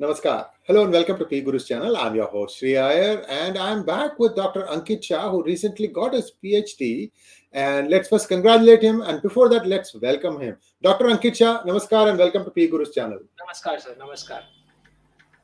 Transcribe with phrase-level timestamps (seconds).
[0.00, 0.46] Namaskar.
[0.64, 1.96] Hello and welcome to PGurus channel.
[1.96, 4.64] I'm your host Sree Iyer and I'm back with Dr.
[4.64, 7.12] Ankit Shah who recently got his PhD.
[7.52, 10.56] And let's first congratulate him and before that, let's welcome him.
[10.82, 11.04] Dr.
[11.04, 13.20] Ankit Shah, Namaskar and welcome to PGurus channel.
[13.40, 13.94] Namaskar, sir.
[13.96, 14.42] Namaskar.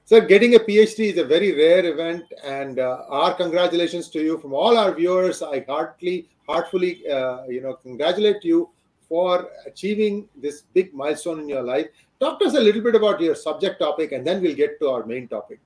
[0.05, 4.37] Sir, getting a PhD is a very rare event and uh, our congratulations to you
[4.39, 5.43] from all our viewers.
[5.43, 8.69] I heartily, heartfully, uh, you know, congratulate you
[9.11, 11.89] for achieving this big milestone in your life.
[12.21, 14.89] Talk to us a little bit about your subject topic and then we'll get to
[14.89, 15.59] our main topic.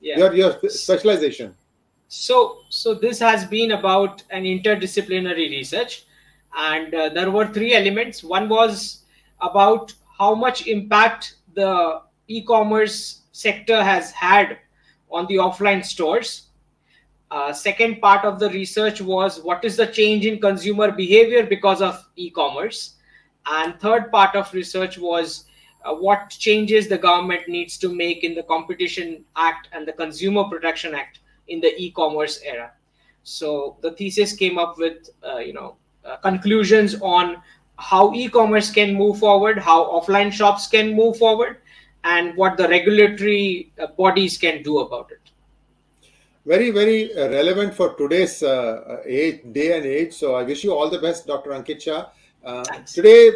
[0.00, 0.18] Yeah.
[0.18, 1.54] your, your specialization.
[2.08, 6.04] So so this has been about an interdisciplinary research
[6.54, 8.22] and uh, there were three elements.
[8.22, 9.04] One was
[9.40, 14.58] about how much impact the e-commerce sector has had
[15.10, 16.48] on the offline stores
[17.32, 21.80] uh, second part of the research was what is the change in consumer behavior because
[21.80, 22.96] of e-commerce?
[23.46, 25.46] And third part of research was
[25.82, 30.44] uh, what changes the government needs to make in the competition act and the consumer
[30.44, 32.70] protection act in the e-commerce era.
[33.22, 37.42] So the thesis came up with uh, you know uh, conclusions on
[37.78, 41.58] how e-commerce can move forward how offline shops can move forward
[42.04, 45.21] and what the regulatory uh, bodies can do about it
[46.44, 50.74] very very uh, relevant for today's uh, age day and age so i wish you
[50.74, 52.06] all the best dr ankit shah
[52.86, 53.30] today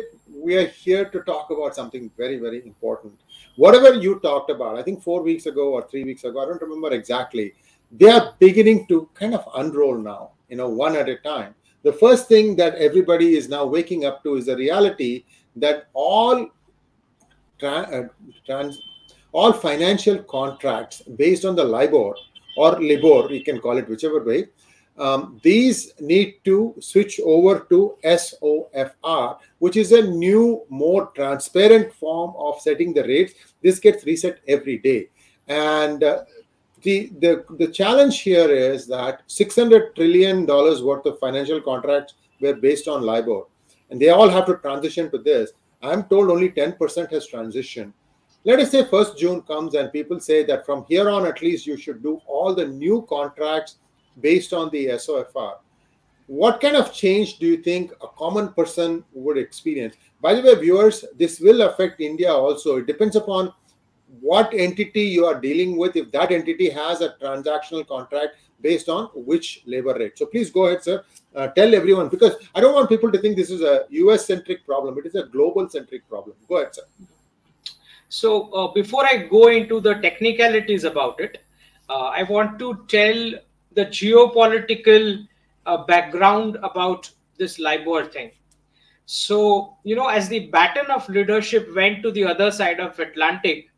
[0.46, 3.14] we are here to talk about something very, very important.
[3.56, 6.62] Whatever you talked about, I think four weeks ago or three weeks ago, I don't
[6.62, 7.54] remember exactly,
[7.90, 11.54] they are beginning to kind of unroll now, you know, one at a time.
[11.82, 16.48] The first thing that everybody is now waking up to is the reality that all
[17.62, 18.02] uh,
[18.44, 18.82] trans,
[19.32, 22.14] all financial contracts based on the LIBOR
[22.56, 24.46] or LIBOR, you can call it whichever way,
[24.98, 32.34] um, these need to switch over to SOFR, which is a new, more transparent form
[32.38, 33.34] of setting the rates.
[33.62, 35.08] This gets reset every day.
[35.48, 36.24] And uh,
[36.82, 42.88] the, the, the challenge here is that $600 trillion worth of financial contracts were based
[42.88, 43.44] on LIBOR,
[43.90, 45.52] and they all have to transition to this.
[45.82, 47.92] I'm told only 10% has transitioned.
[48.46, 51.66] Let us say 1st June comes and people say that from here on, at least
[51.66, 53.78] you should do all the new contracts
[54.20, 55.54] based on the SOFR.
[56.28, 59.96] What kind of change do you think a common person would experience?
[60.22, 62.76] By the way, viewers, this will affect India also.
[62.76, 63.52] It depends upon
[64.20, 69.06] what entity you are dealing with, if that entity has a transactional contract based on
[69.12, 70.16] which LIBOR rate.
[70.16, 71.02] So please go ahead, sir.
[71.34, 74.64] Uh, tell everyone because I don't want people to think this is a US centric
[74.64, 74.96] problem.
[74.98, 76.36] It is a global centric problem.
[76.48, 76.84] Go ahead, sir.
[78.08, 81.42] So uh, before I go into the technicalities about it,
[81.88, 83.32] uh, I want to tell
[83.72, 85.26] the geopolitical
[85.66, 88.30] uh, background about this LIBOR thing.
[89.06, 93.70] So, you know, as the baton of leadership went to the other side of Atlantic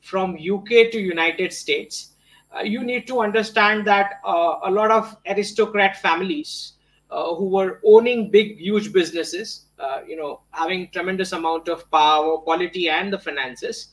[0.00, 2.10] from UK to United States,
[2.54, 6.74] uh, you need to understand that uh, a lot of aristocrat families
[7.10, 12.38] uh, who were owning big, huge businesses, uh, you know, having tremendous amount of power,
[12.38, 13.88] quality, and the finances,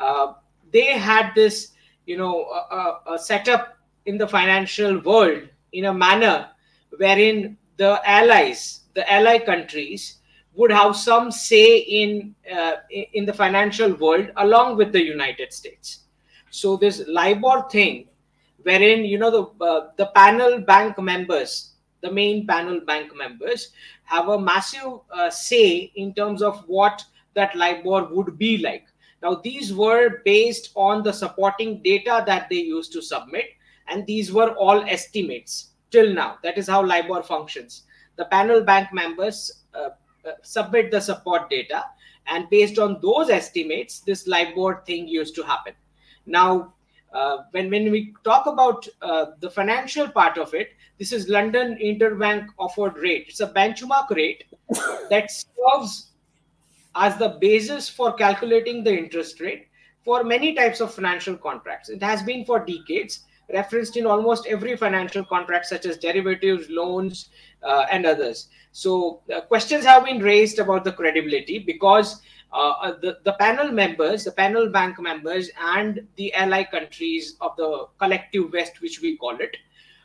[0.00, 0.32] uh,
[0.72, 1.72] they had this,
[2.06, 2.44] you know,
[3.14, 3.76] a setup
[4.06, 5.42] in the financial world
[5.72, 6.48] in a manner
[6.96, 10.18] wherein the allies, the ally countries,
[10.54, 12.76] would have some say in uh,
[13.12, 16.04] in the financial world along with the United States.
[16.50, 18.08] So this LIBOR thing,
[18.62, 23.70] wherein you know the uh, the panel bank members, the main panel bank members,
[24.04, 28.86] have a massive uh, say in terms of what that LIBOR would be like.
[29.22, 33.46] Now these were based on the supporting data that they used to submit
[33.88, 36.38] and these were all estimates till now.
[36.42, 37.84] That is how LIBOR functions.
[38.16, 39.90] The panel bank members uh,
[40.26, 41.84] uh, submit the support data,
[42.26, 45.74] and based on those estimates, this LIBOR thing used to happen.
[46.24, 46.74] Now,
[47.12, 51.76] uh, when, when we talk about uh, the financial part of it, this is London
[51.82, 53.26] Interbank Offered Rate.
[53.28, 54.44] It's a benchmark rate
[55.10, 56.12] that serves
[56.94, 59.68] as the basis for calculating the interest rate
[60.04, 61.88] for many types of financial contracts.
[61.88, 67.28] It has been for decades referenced in almost every financial contract, such as derivatives, loans,
[67.62, 68.48] uh, and others.
[68.72, 72.22] So uh, questions have been raised about the credibility because
[72.52, 77.54] uh, uh, the, the panel members, the panel bank members, and the ally countries of
[77.56, 79.56] the collective West, which we call it,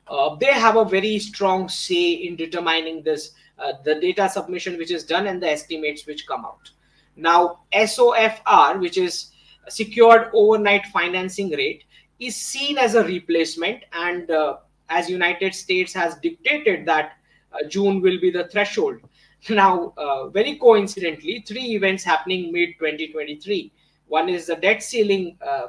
[0.07, 4.91] uh, they have a very strong say in determining this, uh, the data submission which
[4.91, 6.69] is done and the estimates which come out.
[7.15, 9.31] Now, SOFR, which is
[9.69, 11.83] secured overnight financing rate,
[12.19, 14.57] is seen as a replacement and uh,
[14.89, 17.13] as united states has dictated that
[17.51, 18.99] uh, june will be the threshold
[19.49, 23.71] now uh, very coincidentally three events happening mid 2023
[24.07, 25.67] one is the debt ceiling uh,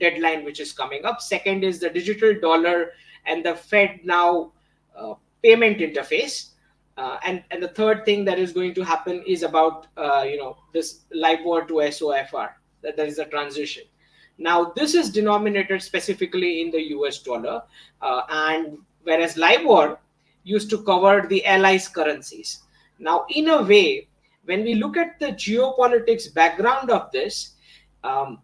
[0.00, 1.20] deadline which is coming up.
[1.20, 2.92] Second is the digital dollar
[3.26, 4.50] and the FedNow
[4.96, 6.50] uh, payment interface.
[6.96, 10.36] Uh, and, and the third thing that is going to happen is about uh, you
[10.36, 12.50] know this LIBOR to SOFR
[12.82, 13.84] that there is a transition.
[14.36, 17.62] Now this is denominated specifically in the US dollar,
[18.02, 19.98] uh, and whereas LIBOR
[20.44, 22.60] used to cover the allies currencies.
[22.98, 24.08] Now in a way,
[24.44, 27.54] when we look at the geopolitics background of this,
[28.04, 28.40] um,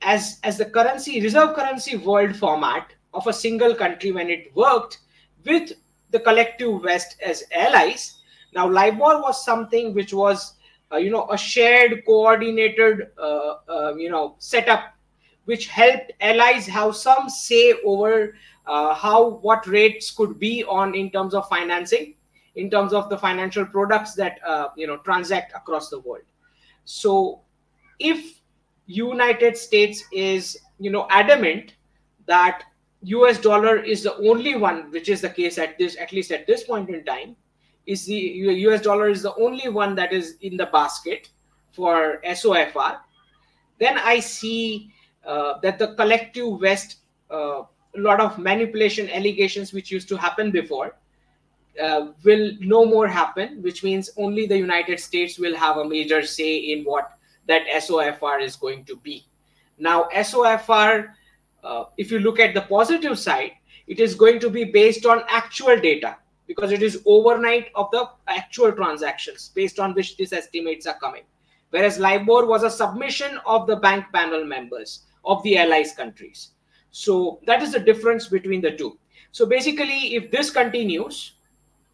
[0.00, 4.98] as as the currency reserve currency world format of a single country when it worked
[5.44, 5.72] with
[6.10, 8.18] the collective West as allies.
[8.54, 10.54] Now, LIBOR was something which was,
[10.92, 14.94] uh, you know, a shared, coordinated, uh, uh, you know, setup,
[15.46, 18.34] which helped allies have some say over
[18.66, 22.14] uh, how what rates could be on in terms of financing,
[22.54, 26.22] in terms of the financial products that uh, you know transact across the world.
[26.84, 27.40] So,
[27.98, 28.40] if
[28.86, 31.74] United States is, you know, adamant
[32.26, 32.64] that
[33.02, 36.46] US dollar is the only one, which is the case at this, at least at
[36.46, 37.36] this point in time,
[37.86, 41.30] is the US dollar is the only one that is in the basket
[41.72, 42.98] for SOFR.
[43.78, 44.92] Then I see
[45.26, 46.98] uh, that the collective West,
[47.30, 47.62] uh,
[47.96, 50.96] a lot of manipulation allegations which used to happen before,
[51.82, 56.22] uh, will no more happen, which means only the United States will have a major
[56.22, 57.12] say in what
[57.48, 59.26] that SOFR is going to be.
[59.78, 61.14] Now, SOFR
[61.62, 63.52] uh, if you look at the positive side,
[63.86, 66.16] it is going to be based on actual data
[66.46, 71.22] because it is overnight of the actual transactions based on which these estimates are coming.
[71.70, 76.50] Whereas LIBOR was a submission of the bank panel members of the allies countries.
[76.90, 78.98] So that is the difference between the two.
[79.30, 81.32] So basically, if this continues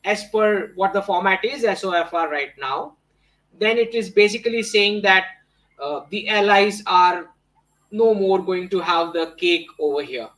[0.05, 2.97] as per what the format is, SOFR right now,
[3.59, 5.27] then it is basically saying that
[5.81, 7.31] uh, the allies are
[7.91, 10.29] no more going to have the cake over here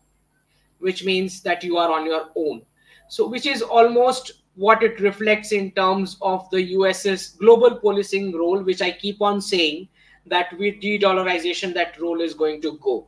[0.80, 2.62] which means that you are on your own.
[3.08, 8.62] So which is almost what it reflects in terms of the us's global policing role
[8.62, 9.88] which i keep on saying
[10.26, 13.06] that with de-dollarization that role is going to go.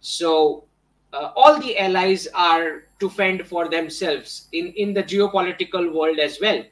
[0.00, 0.64] So
[1.12, 6.38] uh, all the allies are to fend for themselves in in the geopolitical world as
[6.40, 6.62] well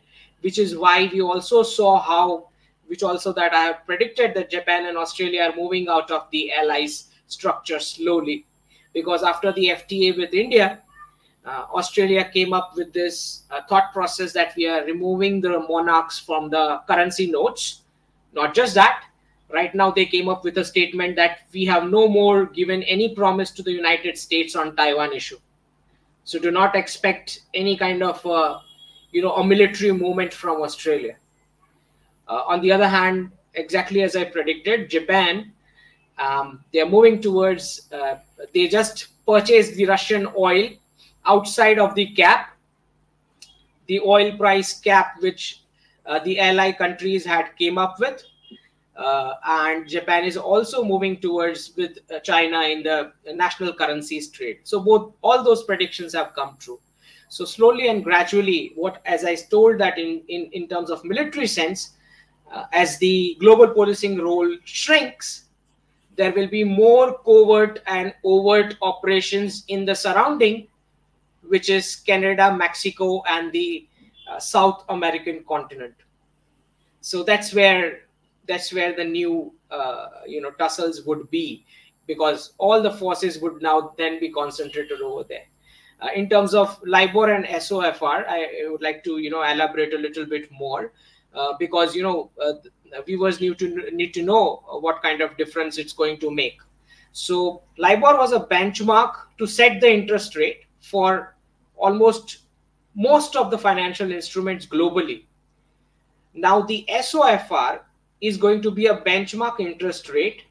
[0.43, 2.49] which is why we also saw how
[2.89, 6.53] which also that I have predicted that Japan and Australia are moving out of the
[6.53, 8.47] allies structure slowly.
[8.93, 10.81] Because after the FTA with India,
[11.45, 16.19] uh, Australia came up with this uh, thought process that we are removing the monarchs
[16.19, 17.83] from the currency notes.
[18.33, 19.05] Not just that,
[19.53, 23.15] right now they came up with a statement that we have no more given any
[23.15, 25.39] promise to the United States on Taiwan issue.
[26.25, 28.59] So do not expect any kind of, uh,
[29.13, 31.17] you know, a military movement from Australia.
[32.29, 35.53] Uh, on the other hand, exactly as I predicted, Japan,
[36.19, 38.17] um, they are moving towards, uh,
[38.53, 40.71] they just purchased the Russian oil
[41.25, 42.57] outside of the cap,
[43.87, 45.63] the oil price cap, which
[46.07, 48.23] uh, the ally countries had came up with.
[48.97, 54.59] Uh, and Japan is also moving towards with uh, China in the national currencies trade.
[54.65, 56.81] So both all those predictions have come true.
[57.29, 61.47] So slowly and gradually, what as I told that in in, in terms of military
[61.47, 61.91] sense,
[62.53, 65.45] uh, as the global policing role shrinks,
[66.17, 70.67] there will be more covert and overt operations in the surrounding,
[71.47, 73.87] which is Canada, Mexico, and the
[74.31, 75.95] uh, South American continent.
[77.01, 78.01] So that's where
[78.47, 81.65] that's where the new uh, you know tussles would be,
[82.07, 85.47] because all the forces would now then be concentrated over there.
[86.01, 89.95] Uh, in terms of LIBOR and SOFR, I, I would like to you know elaborate
[89.95, 90.93] a little bit more.
[91.39, 92.55] Uh, because you know uh,
[93.07, 96.59] viewers need to need to know what kind of difference it's going to make.
[97.13, 101.37] So LIBOR was a benchmark to set the interest rate for
[101.77, 102.39] almost
[102.97, 105.27] most of the financial instruments globally.
[106.35, 107.83] Now the SOFR
[108.21, 110.43] is going to be a benchmark interest rate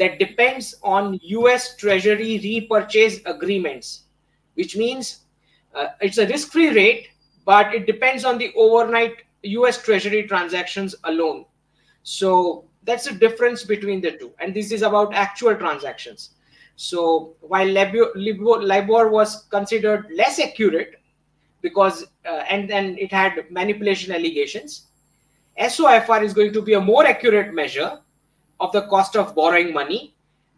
[0.00, 4.06] that depends on US Treasury repurchase agreements,
[4.54, 5.20] which means
[5.72, 7.10] uh, it's a risk free rate,
[7.44, 11.44] but it depends on the overnight US Treasury transactions alone.
[12.02, 14.32] So that's the difference between the two.
[14.40, 16.30] And this is about actual transactions.
[16.76, 21.00] So while LIBOR, was considered less accurate
[21.60, 24.88] because, uh, and then it had manipulation allegations,
[25.60, 28.00] SOFR is going to be a more accurate measure
[28.58, 30.14] of the cost of borrowing money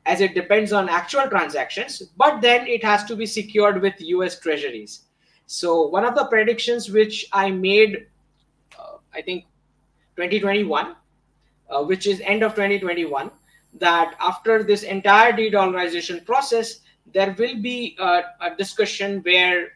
[0.07, 4.39] as it depends on actual transactions, but then it has to be secured with US
[4.39, 5.03] treasuries.
[5.47, 8.07] So one of the predictions which I made
[9.15, 9.45] I think
[10.17, 10.97] 2021,
[11.71, 13.31] uh, which is end of 2021,
[13.75, 16.81] that after this entire de-dollarization process,
[17.13, 19.73] there will be a, a, discussion where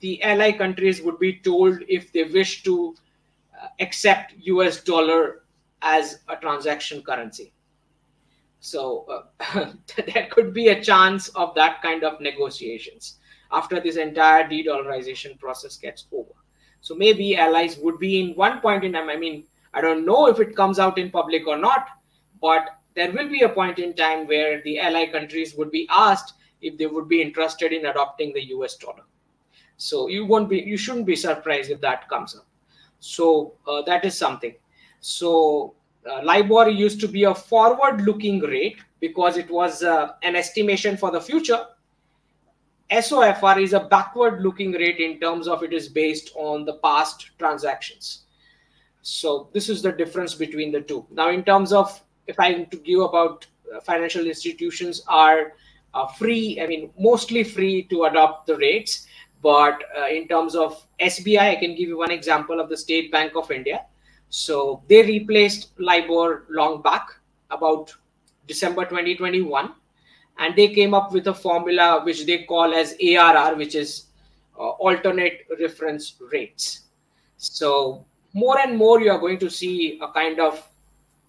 [0.00, 2.94] the ally countries would be told if they wish to
[3.60, 5.42] uh, accept US dollar
[5.82, 7.52] as a transaction currency.
[8.60, 9.06] So
[9.40, 13.16] uh, there could be a chance of that kind of negotiations
[13.50, 16.32] after this entire de-dollarization process gets over.
[16.80, 19.08] So maybe allies would be in one point in time.
[19.08, 19.44] I mean,
[19.74, 21.88] I don't know if it comes out in public or not,
[22.40, 26.34] but there will be a point in time where the ally countries would be asked
[26.60, 29.04] if they would be interested in adopting the US dollar.
[29.76, 32.46] So you won't be, you shouldn't be surprised if that comes up.
[33.00, 34.54] So uh, that is something.
[35.00, 35.74] So
[36.08, 41.10] uh, LIBOR used to be a forward-looking rate because it was uh, an estimation for
[41.10, 41.64] the future.
[42.90, 48.22] SOFR is a backward-looking rate in terms of it is based on the past transactions.
[49.02, 51.06] So this is the difference between the two.
[51.10, 55.52] Now, in terms of if I to give about uh, financial institutions are
[55.94, 59.06] uh, free, I mean mostly free to adopt the rates.
[59.42, 63.12] But uh, in terms of SBI, I can give you one example of the State
[63.12, 63.84] Bank of India
[64.30, 67.08] so they replaced LIBOR long back
[67.50, 67.92] about
[68.46, 69.72] December 2021,
[70.38, 74.06] and they came up with a formula which they call as ARR, which is
[74.58, 76.82] uh, alternate reference rates.
[77.36, 80.68] So more and more you are going to see a kind of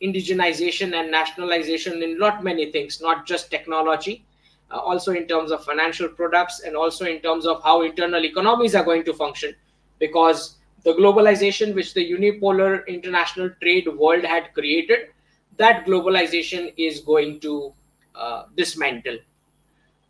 [0.01, 4.24] indigenization and nationalization in not many things, not just technology,
[4.72, 8.75] uh, also in terms of financial products and also in terms of how internal economies
[8.75, 9.54] are going to function
[9.98, 15.10] because the globalization which the unipolar international trade world had created,
[15.58, 17.74] that globalization is going to
[18.16, 19.20] uh, dismantle.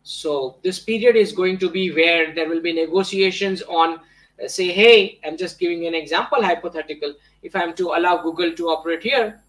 [0.02, 4.00] So this period is going to be where there will be negotiations on,
[4.42, 7.14] uh, say, hey, I'm just giving an example, hypothetical.
[7.42, 9.40] If I'm to allow Google to operate here,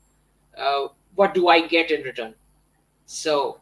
[0.57, 2.35] uh, what do I get in return?
[3.05, 3.59] So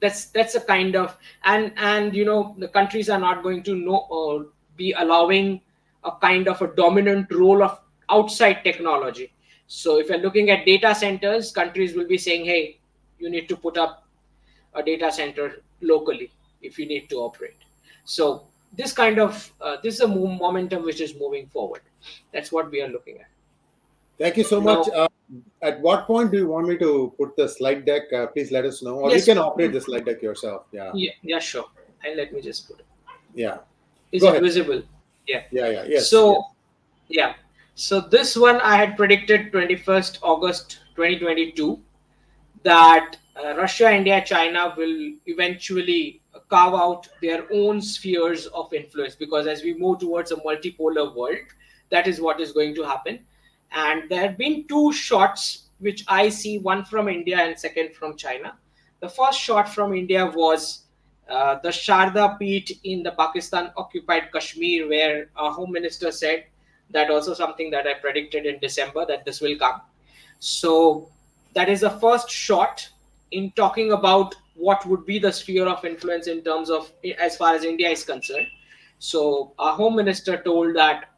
[0.00, 3.74] that's that's a kind of and and you know the countries are not going to
[3.76, 4.46] know or
[4.76, 5.60] be allowing
[6.04, 9.32] a kind of a dominant role of outside technology.
[9.66, 12.78] So if you're looking at data centers, countries will be saying, hey,
[13.18, 14.01] you need to put up
[14.74, 16.30] a data center locally
[16.62, 17.56] if you need to operate.
[18.04, 21.82] So this kind of uh, this is a momentum which is moving forward.
[22.32, 23.26] That's what we are looking at.
[24.18, 24.88] Thank you so much.
[24.88, 25.08] Uh,
[25.62, 28.12] at what point do you want me to put the slide deck?
[28.12, 30.66] Uh, please let us know, or yes, you can operate the slide deck yourself.
[30.70, 30.90] Yeah.
[30.94, 31.12] Yeah.
[31.22, 31.38] Yeah.
[31.38, 31.64] Sure.
[32.04, 32.86] And let me just put it.
[33.34, 33.58] Yeah.
[34.12, 34.42] Is Go it ahead.
[34.42, 34.82] visible?
[35.26, 36.44] yeah yeah yeah yes so
[37.08, 37.34] yeah
[37.74, 41.78] so this one i had predicted 21st august 2022
[42.64, 49.46] that uh, russia india china will eventually carve out their own spheres of influence because
[49.46, 51.58] as we move towards a multipolar world
[51.92, 53.20] that is what is going to happen.
[53.70, 58.16] And there have been two shots which i see one from india and second from
[58.16, 58.54] china.
[59.00, 60.84] The first shot from india was
[61.28, 66.44] uh, the Sharda Peeth in the Pakistan occupied Kashmir, where our home minister said
[66.90, 69.80] that also something that I predicted in December that this will come.
[70.40, 71.08] So
[71.54, 72.86] that is the first shot
[73.32, 77.54] in talking about what would be the sphere of influence in terms of as far
[77.54, 78.46] as India is concerned.
[78.98, 81.10] So our home minister told that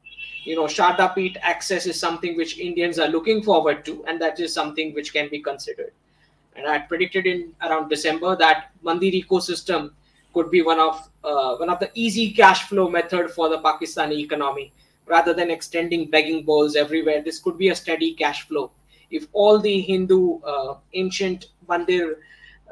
[0.45, 4.41] you know Sharda Peeth access is something which Indians are looking forward to, and that
[4.41, 5.93] is something which can be considered
[6.57, 9.91] and I predicted in around December that Mandir ecosystem
[10.33, 14.19] could be one of uh, one of the easy cash flow method for the Pakistani
[14.19, 14.73] economy
[15.07, 17.23] rather than extending begging bowls everywhere.
[17.23, 18.71] This could be a steady cash flow.
[19.11, 22.17] If all the Hindu uh, ancient Mandir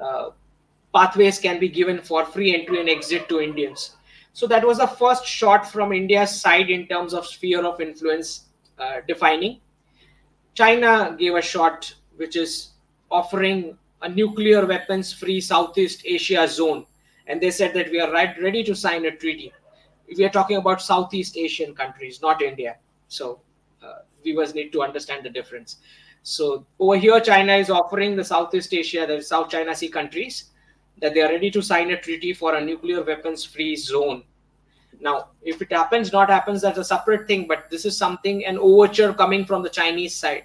[0.00, 0.30] uh,
[0.94, 3.96] pathways can be given for free entry and exit to Indians.
[4.32, 8.46] So that was the first shot from India's side in terms of sphere of influence
[8.78, 9.60] uh, defining.
[10.54, 12.72] China gave a shot which is
[13.10, 16.86] offering a nuclear weapons free Southeast Asia zone.
[17.26, 19.52] And they said that we are right, ready to sign a treaty.
[20.16, 22.76] We are talking about Southeast Asian countries, not India.
[23.08, 23.40] So
[23.82, 25.78] uh, viewers need to understand the difference.
[26.22, 30.50] So over here, China is offering the Southeast Asia, the South China Sea countries,
[31.00, 34.22] that they are ready to sign a treaty for a nuclear weapons free zone.
[35.00, 37.48] Now, if it happens, not happens, that's a separate thing.
[37.48, 40.44] But this is something, an overture coming from the Chinese side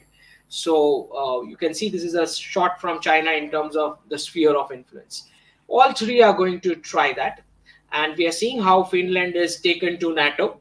[0.50, 4.18] so uh, you can see this is a shot from China in terms of the
[4.18, 5.30] sphere of influence.
[5.68, 7.42] All three are going to try that.
[7.92, 10.60] And we are seeing how Finland is taken to NATO.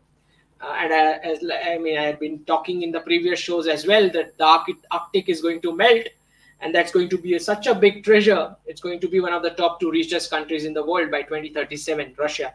[0.61, 3.87] Uh, and uh, as I mean, I have been talking in the previous shows as
[3.87, 6.07] well that the Arctic is going to melt,
[6.61, 8.57] and that's going to be a, such a big treasure.
[8.65, 11.23] It's going to be one of the top two richest countries in the world by
[11.23, 12.55] 2037, Russia.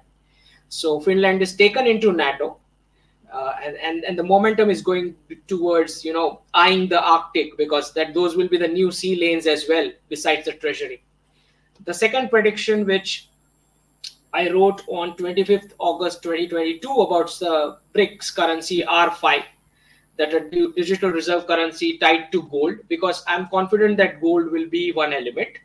[0.70, 2.58] So Finland is taken into NATO,
[3.31, 5.15] uh, and, and and the momentum is going
[5.48, 9.46] towards you know eyeing the Arctic because that those will be the new sea lanes
[9.46, 11.03] as well besides the treasury.
[11.86, 13.29] The second prediction, which
[14.34, 19.44] I wrote on 25th August 2022 about the BRICS currency R5,
[20.18, 24.92] that a digital reserve currency tied to gold, because I'm confident that gold will be
[24.92, 25.58] one element.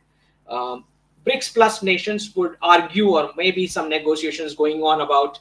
[0.49, 0.85] Um,
[1.25, 5.39] BRICS plus nations would argue, or maybe some negotiations going on about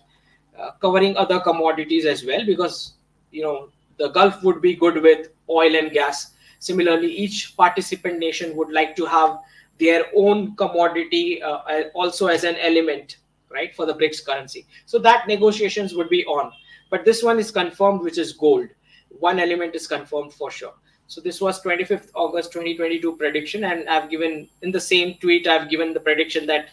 [0.57, 2.93] uh, covering other commodities as well because
[3.31, 8.55] you know the gulf would be good with oil and gas similarly each participant nation
[8.55, 9.39] would like to have
[9.79, 13.17] their own commodity uh, also as an element
[13.49, 14.65] right for the brics currency.
[14.85, 16.51] So that negotiations would be on.
[16.89, 18.67] But this one is confirmed which is gold.
[19.09, 20.73] One element is confirmed for sure.
[21.07, 25.69] So this was 25th august 2022 prediction and i've given in the same tweet i've
[25.69, 26.69] given the prediction that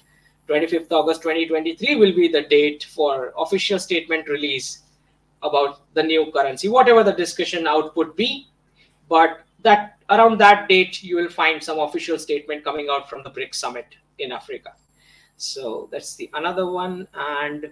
[0.48, 4.82] 25th August 2023 will be the date for official statement release
[5.42, 8.48] about the new currency, whatever the discussion output be.
[9.08, 13.30] But that around that date, you will find some official statement coming out from the
[13.30, 13.86] BRICS summit
[14.18, 14.74] in Africa.
[15.36, 17.08] So that's the another one.
[17.14, 17.70] And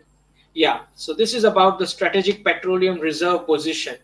[0.54, 3.96] yeah, so this is about the strategic petroleum reserve position.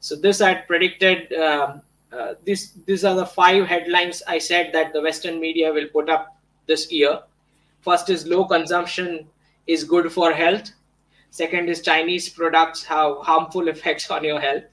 [0.00, 1.32] So this I had predicted.
[1.32, 1.82] Um,
[2.12, 6.08] uh, this these are the five headlines I said that the Western media will put
[6.08, 6.36] up
[6.66, 7.20] this year
[7.84, 9.28] First is low consumption
[9.66, 10.70] is good for health.
[11.30, 14.64] Second is Chinese products have harmful effects on your health.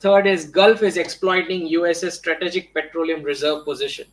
[0.00, 4.06] Third is Gulf is exploiting US's strategic petroleum reserve position.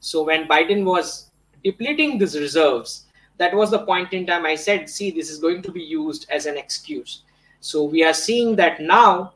[0.00, 1.30] So when Biden was
[1.62, 3.06] depleting these reserves,
[3.38, 6.26] that was the point in time I said, see, this is going to be used
[6.30, 7.22] as an excuse.
[7.60, 9.34] So we are seeing that now,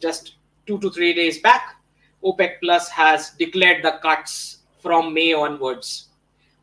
[0.00, 0.34] just
[0.66, 1.76] two to three days back,
[2.24, 6.08] OPEC Plus has declared the cuts from May onwards.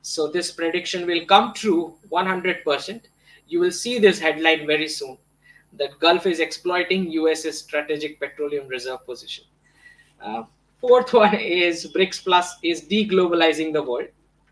[0.02, 3.02] So this prediction will come true 100%.
[3.48, 5.18] You will see this headline very soon
[5.78, 9.46] that Gulf is exploiting US's strategic petroleum reserve position.
[10.22, 10.44] Uh,
[10.80, 14.08] fourth one is BRICS Plus is deglobalizing the world.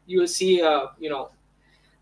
[0.07, 1.29] You will see, uh, you know,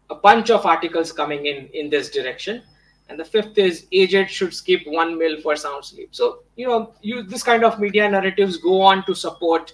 [0.09, 2.63] a bunch of articles coming in in this direction.
[3.09, 6.09] And the fifth is aged should skip one meal for sound sleep.
[6.11, 9.73] So you know, you this kind of media narratives go on to support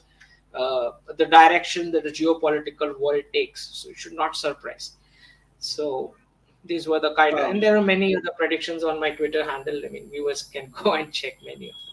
[0.53, 3.69] uh, the direction that the geopolitical world takes.
[3.73, 4.91] So it should not surprise.
[5.59, 6.13] So
[6.65, 9.81] these were the kind of, and there are many other predictions on my Twitter handle.
[9.85, 11.85] I mean, viewers can go and check many of them.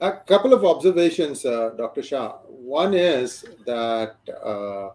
[0.00, 2.02] A couple of observations, uh, Dr.
[2.02, 2.32] Shah.
[2.48, 4.90] One is that uh,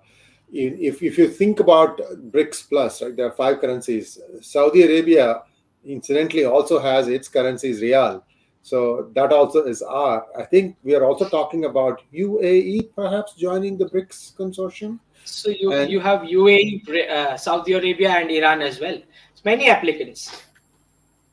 [0.52, 1.99] if, if you think about
[2.32, 4.19] BRICS Plus, right, there are five currencies.
[4.41, 5.43] Saudi Arabia,
[5.86, 8.21] incidentally, also has its currencies Riyal.
[8.62, 10.25] So that also is R.
[10.38, 14.99] I think we are also talking about UAE perhaps joining the BRICS consortium.
[15.30, 18.98] So you, and, you have UAE, uh, Saudi Arabia, and Iran as well.
[19.32, 20.44] It's many applicants.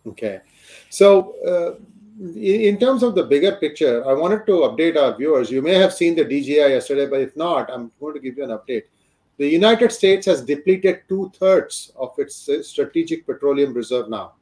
[0.06, 0.40] Okay.
[0.90, 1.80] So, uh,
[2.37, 5.50] in terms of the bigger picture, I wanted to update our viewers.
[5.50, 8.44] You may have seen the DJI yesterday, but if not, I'm going to give you
[8.44, 8.85] an update.
[9.37, 14.32] The United States has depleted two thirds of its strategic petroleum reserve now.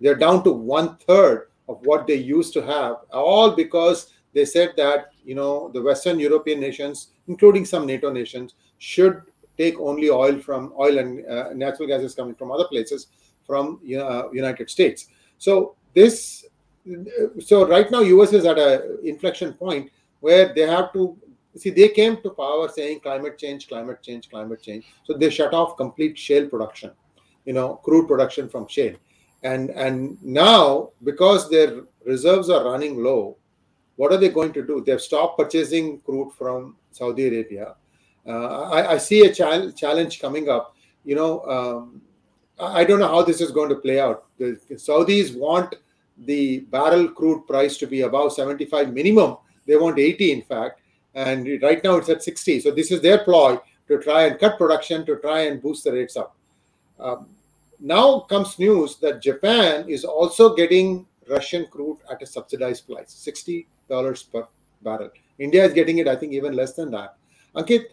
[0.00, 4.74] They're down to one third of what they used to have, all because they said
[4.76, 9.22] that you know the Western European nations, including some NATO nations, should
[9.56, 13.08] take only oil from oil and uh, natural gas is coming from other places
[13.44, 15.08] from uh, United States.
[15.38, 16.46] So this,
[17.40, 21.16] so right now US is at a inflection point where they have to
[21.56, 24.84] see they came to power saying climate change, climate change, climate change.
[25.04, 26.92] So they shut off complete shale production,
[27.44, 28.94] you know, crude production from shale
[29.42, 33.36] and and now because their reserves are running low
[33.96, 37.74] what are they going to do they've stopped purchasing crude from saudi arabia
[38.32, 40.76] I, I, see a ch- challenge coming up.
[41.04, 42.02] You know um,
[42.60, 44.26] I, don't know how this is going to play out.
[44.38, 45.74] The, saudis want
[46.18, 49.36] the barrel crude price to be above 75 minimum.
[49.66, 50.80] They want 80 in fact.
[51.14, 54.58] And right now it's at 60 so this is their ploy to try and cut
[54.58, 56.36] production to try and boost the rates up.
[57.00, 57.26] Um,
[57.80, 64.32] now comes news that Japan is also getting Russian crude at a subsidized price, $60
[64.32, 64.46] per
[64.82, 65.10] barrel.
[65.38, 67.16] India is getting it, I think, even less than that.
[67.54, 67.86] Ankit, uh,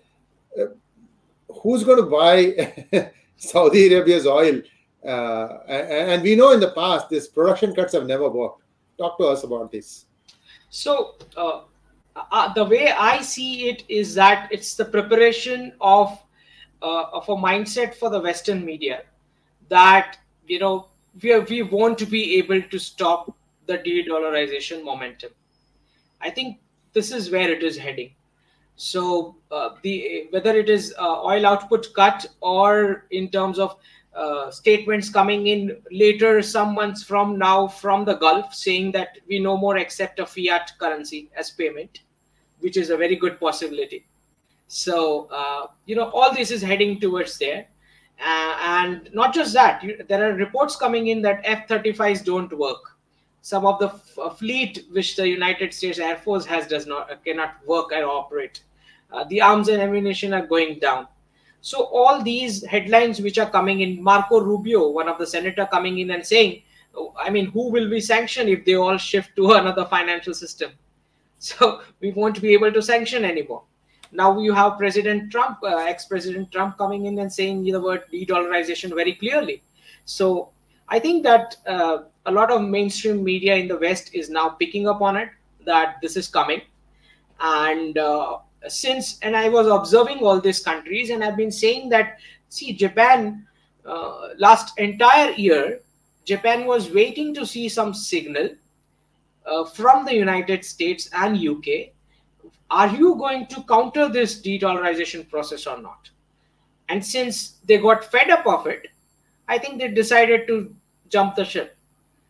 [1.61, 4.61] who's going to buy Saudi Arabia's oil?
[5.05, 8.63] Uh, and, we know in the past, these production cuts have never worked.
[8.97, 10.05] Talk to us about this.
[10.69, 11.61] So, uh,
[12.31, 16.17] uh the way I see it is that it's the preparation of,
[16.81, 19.03] uh, of a mindset for the Western media
[19.69, 20.87] that you know
[21.21, 23.35] we we want to be able to stop
[23.67, 25.31] the de-dollarization momentum.
[26.21, 26.59] I think
[26.93, 28.11] this is where it is heading.
[28.75, 33.77] So uh, the whether it is uh, oil output cut or in terms of
[34.15, 39.39] uh, statements coming in later, some months from now, from the Gulf, saying that we
[39.39, 42.01] no more accept a fiat currency as payment,
[42.59, 44.05] which is a very good possibility.
[44.67, 47.67] So, uh, you know, all this is heading towards there.
[48.19, 52.57] Uh, and not just that, you, there are reports coming in that F 35s don't
[52.57, 52.94] work.
[53.51, 57.15] Some of the f- fleet which the United States Air Force has does not uh,
[57.25, 58.63] cannot work and operate.
[59.11, 61.07] Uh, the arms and ammunition are going down
[61.65, 65.97] so all these headlines which are coming in, Marco Rubio, one of the senator coming
[65.97, 66.61] in and saying,
[66.95, 70.73] oh, I mean, who will be sanctioned if they all shift to another financial system?
[71.39, 73.63] So we won't be able to sanction anymore.
[74.11, 78.93] Now you have President Trump, uh, ex-President Trump, coming in and saying the word de-dollarization
[78.93, 79.63] very clearly.
[80.05, 80.51] So
[80.87, 84.87] I think that uh, a lot of mainstream media in the West is now picking
[84.87, 85.29] up on it
[85.65, 86.61] that this is coming,
[87.39, 92.17] and uh, since and i was observing all these countries and i've been saying that
[92.49, 93.45] see japan
[93.85, 95.79] uh, last entire year
[96.23, 98.49] japan was waiting to see some signal
[99.45, 101.65] uh, from the united states and uk
[102.71, 106.09] are you going to counter this de-dollarization process or not?
[106.89, 108.87] And since they got fed up of it
[109.47, 110.73] i think they decided to
[111.09, 111.74] jump the ship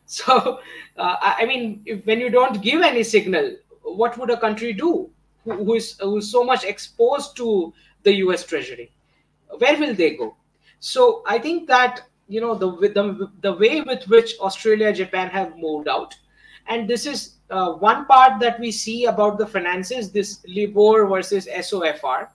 [0.18, 0.60] so
[0.98, 5.10] uh, i mean if, when you don't give any signal what would a country do
[5.46, 8.92] who is who is so much exposed to the US Treasury.
[9.58, 10.36] Where will they go?
[10.80, 15.58] So I think that you know the the, the way with which Australia, Japan have
[15.58, 16.16] moved out,
[16.68, 20.12] and this is uh, one part that we see about the finances.
[20.12, 22.30] This LIBOR versus SOFR.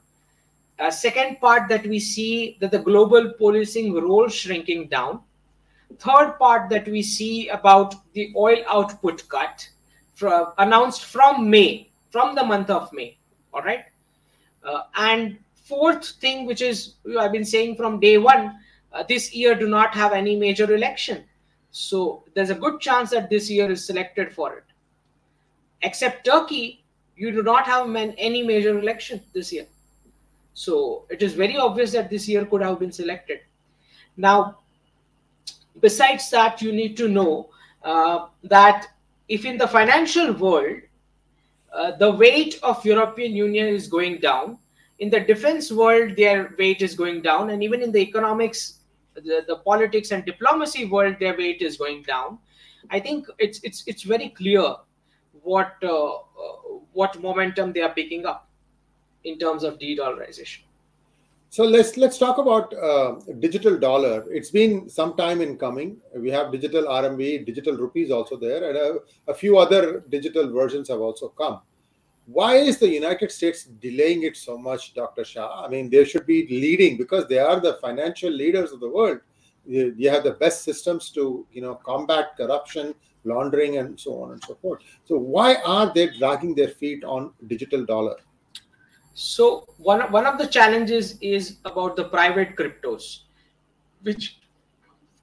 [0.78, 5.20] Uh, second part that we see that the global policing role shrinking down.
[5.98, 9.68] Third part that we see about the oil output cut
[10.14, 13.16] from, announced from May from the month of May.
[13.52, 13.84] All right.
[14.64, 18.58] Uh, and fourth thing, which is I've been saying from day one,
[18.92, 21.24] uh, this year do not have any major election.
[21.70, 24.64] So there's a good chance that this year is selected for it.
[25.82, 26.84] Except Turkey,
[27.16, 29.66] you do not have any major election this year.
[30.54, 33.40] So it is very obvious that this year could have been selected.
[34.16, 34.58] Now,
[35.80, 37.50] besides that, you need to know
[37.82, 38.86] uh, that
[39.28, 40.80] if in the financial world
[41.72, 44.58] uh, the weight of European Union is going down.
[44.98, 48.80] In the defense world, their weight is going down, and even in the economics,
[49.14, 52.38] the, the politics and diplomacy world, their weight is going down.
[52.90, 54.74] I think it's it's it's very clear
[55.42, 56.20] what uh, uh,
[56.92, 58.48] what momentum they are picking up
[59.24, 60.62] in terms of de-dollarization.
[61.52, 64.24] So let's let's talk about uh, digital dollar.
[64.30, 65.96] It's been some time in coming.
[66.14, 68.98] We have digital RMB, digital rupees also there, and a,
[69.32, 71.60] a, few other digital versions have also come.
[72.26, 75.24] Why is the United States delaying it so much, Dr.
[75.24, 75.64] Shah?
[75.64, 79.18] I mean, they should be leading because they are the financial leaders of the world.
[79.66, 84.44] You, have the best systems to you know combat corruption, laundering, and so on and
[84.44, 84.82] so forth.
[85.04, 88.18] So why are they dragging their feet on digital dollar?
[89.22, 93.24] So one one of the challenges is about the private cryptos,
[94.00, 94.38] which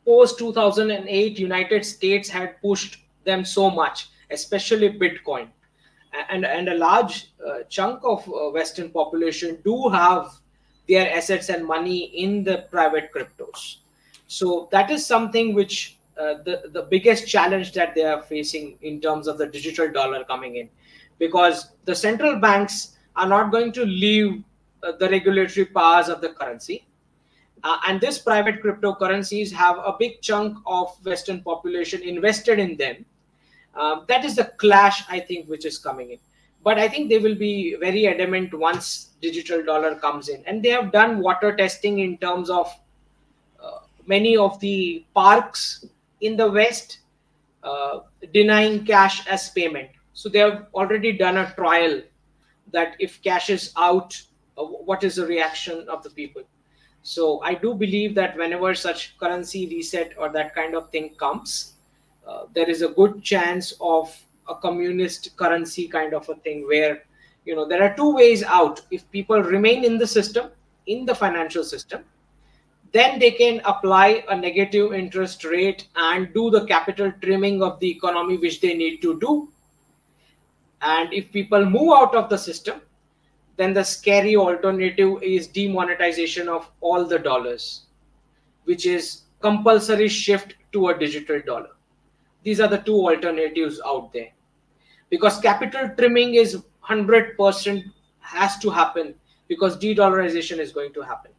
[0.05, 5.47] post 2008 United States had pushed them so much, especially Bitcoin,
[6.29, 10.29] and and a large uh, chunk of uh, Western population do have
[10.87, 13.77] their assets and money in the private cryptos.
[14.27, 19.01] So that is something which uh, the the biggest challenge that they are facing in
[19.01, 20.69] terms of the digital dollar coming in,
[21.17, 24.43] because the central banks are not going to leave
[24.83, 26.85] uh, the regulatory powers of the currency.
[27.63, 33.03] Uh, and these private cryptocurrencies have a big chunk of Western population invested in them.
[33.75, 36.19] Uh, that is the clash, I think, which is coming in.
[36.63, 40.43] But I think they will be very adamant once digital dollar comes in.
[40.45, 42.71] And they have done water testing in terms of
[43.63, 45.85] uh, many of the parks
[46.21, 46.99] in the West
[47.63, 47.99] uh,
[48.33, 49.89] denying cash as payment.
[50.13, 52.01] So they have already done a trial
[52.71, 54.21] that if cash is out,
[54.57, 56.43] uh, what is the reaction of the people?
[57.03, 61.73] So I do believe that whenever such currency reset or that kind of thing comes,
[62.27, 64.13] uh, there is a good chance of
[64.49, 67.03] a communist currency kind of a thing where
[67.45, 70.49] you know there are two ways out if people remain in the system
[70.87, 72.03] in the financial system
[72.93, 77.89] then they can apply a negative interest rate and do the capital trimming of the
[77.89, 79.49] economy which they need to do
[80.81, 82.81] and if people move out of the system,
[83.55, 87.87] then the scary alternative is demonetization of all the dollars,
[88.65, 91.69] which is compulsory shift to a digital dollar.
[92.43, 94.29] These are the two alternatives out there.
[95.09, 97.83] Because capital trimming is 100%
[98.19, 99.15] has to happen
[99.47, 101.31] because de-dollarization is going to happen.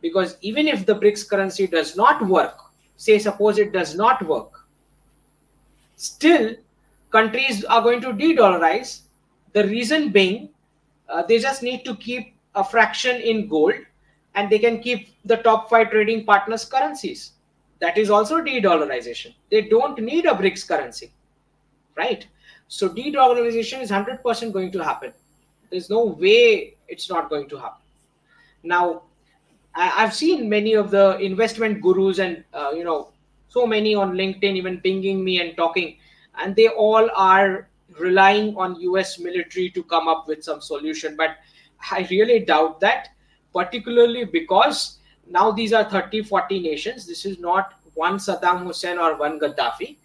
[0.00, 2.58] because even if the BRICS currency does not work,
[2.96, 4.66] say suppose it does not work,
[5.96, 6.54] still
[7.10, 9.00] countries are going to de-dollarize.
[9.52, 10.50] The reason being,
[11.08, 13.74] uh, they just need to keep a fraction in gold,
[14.34, 17.32] and they can keep the top five trading partners' currencies.
[17.80, 19.34] That is also de-dollarization.
[19.50, 21.12] They don't need a BRICS currency,
[21.96, 22.26] right?
[22.68, 25.12] So de-dollarization is hundred percent going to happen.
[25.70, 27.82] There's no way it's not going to happen.
[28.62, 29.02] Now,
[29.74, 33.08] I've seen many of the investment gurus and uh, you know
[33.48, 35.96] so many on LinkedIn even pinging me and talking,
[36.38, 41.16] and they all are relying on US military to come up with some solution.
[41.16, 41.36] But
[41.90, 43.08] I really doubt that,
[43.52, 44.98] particularly because
[45.28, 47.06] now these are 30, 40 nations.
[47.06, 49.96] This is not one Saddam Hussein or one Gaddafi.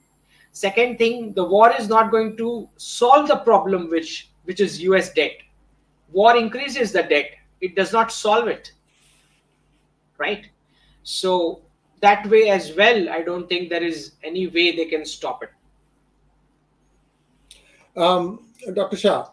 [0.52, 5.14] Second thing, the war is not going to solve the problem which which is US
[5.14, 5.38] debt.
[6.12, 7.32] War increases the debt.
[7.62, 8.72] It does not solve it.
[10.18, 10.50] Right?
[11.04, 11.62] So
[12.02, 15.50] that way as well, I don't think there is any way they can stop it.
[17.96, 18.98] Um, Dr.
[18.98, 19.30] Shah,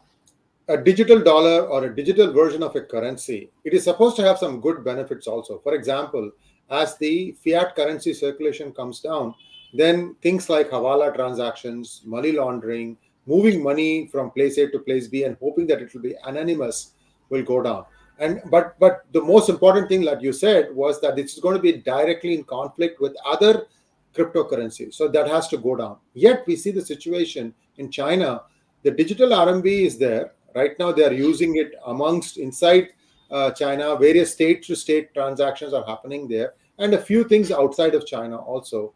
[0.68, 4.38] a digital dollar or a digital version of a currency, it is supposed to have
[4.38, 5.58] some good benefits also.
[5.58, 6.30] For example,
[6.70, 9.34] as the fiat currency circulation comes down,
[9.72, 12.96] then things like Hawala transactions, money laundering,
[13.26, 16.92] moving money from place A to place B and hoping that it will be anonymous
[17.28, 17.84] will go down.
[18.18, 21.56] And but but the most important thing that you said was that this is going
[21.56, 23.66] to be directly in conflict with other
[24.14, 24.94] cryptocurrencies.
[24.94, 25.96] So that has to go down.
[26.14, 28.42] Yet we see the situation in China.
[28.82, 30.32] The digital RMB is there.
[30.54, 32.88] Right now they are using it amongst inside
[33.30, 33.96] uh, China.
[33.96, 38.36] Various state to state transactions are happening there and a few things outside of China
[38.36, 38.92] also.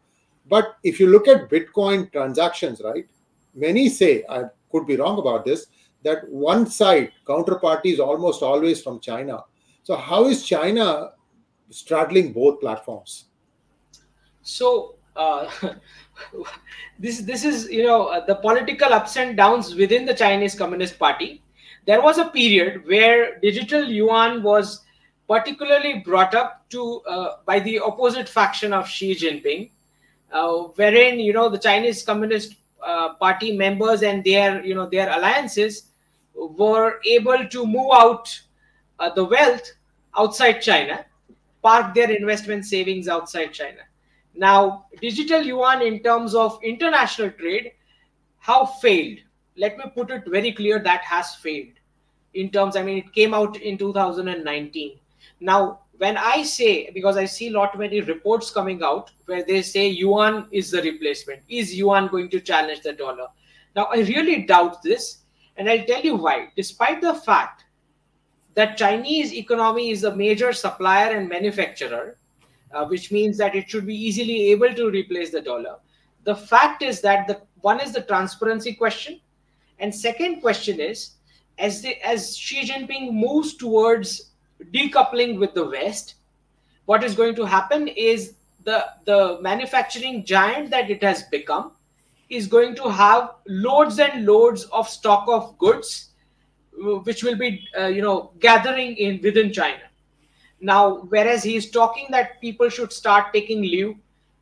[0.47, 3.07] But if you look at Bitcoin transactions, right,
[3.53, 5.67] many say, I could be wrong about this,
[6.03, 9.43] that one side counterparty is almost always from China.
[9.83, 11.11] So, how is China
[11.69, 13.25] straddling both platforms?
[14.41, 15.49] So, uh,
[16.99, 20.99] this this is you know uh, the political ups and downs within the Chinese Communist
[20.99, 21.41] Party.
[21.85, 24.81] There was a period where digital yuan was
[25.27, 29.71] particularly brought up to uh, by the opposite faction of Xi Jinping,
[30.31, 35.09] uh, wherein you know the Chinese Communist uh, Party members and their you know their
[35.15, 35.91] alliances
[36.33, 38.41] were able to move out
[39.15, 39.71] the wealth
[40.17, 41.05] outside China,
[41.61, 43.81] park their investment savings outside China.
[44.35, 47.71] Now, digital yuan in terms of international trade,
[48.39, 49.19] how failed?
[49.57, 51.73] Let me put it very clear that has failed.
[52.33, 54.99] In terms, I mean, it came out in 2019
[55.39, 59.61] now, when I say, because I see a lot many reports coming out where they
[59.61, 63.27] say yuan is the replacement, is yuan going to challenge the dollar?
[63.75, 65.19] Now, I really doubt this,
[65.57, 66.51] and I'll tell you why.
[66.55, 67.65] Despite the fact
[68.55, 72.17] that Chinese economy is a major supplier and manufacturer,
[72.75, 75.77] uh, which means that it should be easily able to replace the dollar.
[76.25, 79.19] The fact is that the one is the transparency question,
[79.79, 81.11] and second question is
[81.57, 84.31] as the, as Xi Jinping moves towards
[84.71, 86.15] decoupling with the West,
[86.85, 88.33] what is going to happen is
[88.63, 91.71] the, the manufacturing giant that it has become
[92.29, 96.09] is going to have loads and loads of stock of goods
[97.03, 99.83] which will be uh, you know gathering in within china
[100.65, 100.81] now
[101.15, 103.95] whereas he is talking that people should start taking leave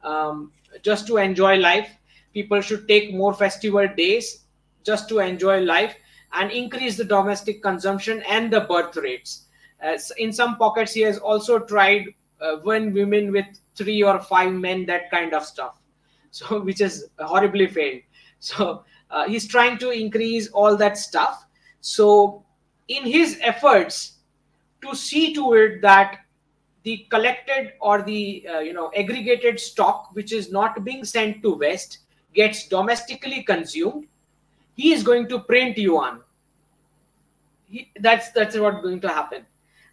[0.04, 1.90] um, just to enjoy life
[2.34, 4.46] people should take more festival days
[4.84, 5.96] just to enjoy life
[6.34, 9.44] and increase the domestic consumption and the birth rates
[9.84, 12.08] uh, in some pockets, he has also tried
[12.42, 15.80] uh, one women with three or five men, that kind of stuff.
[16.34, 18.02] So, which has horribly failed.
[18.40, 21.46] So, uh, he's trying to increase all that stuff.
[21.80, 22.44] So,
[22.88, 24.14] in his efforts
[24.84, 26.20] to see to it that
[26.84, 31.56] the collected or the uh, you know aggregated stock which is not being sent to
[31.56, 32.00] west
[32.34, 34.08] gets domestically consumed
[34.76, 36.20] he is going to print yuan
[37.66, 39.46] he, that's that's what's going to happen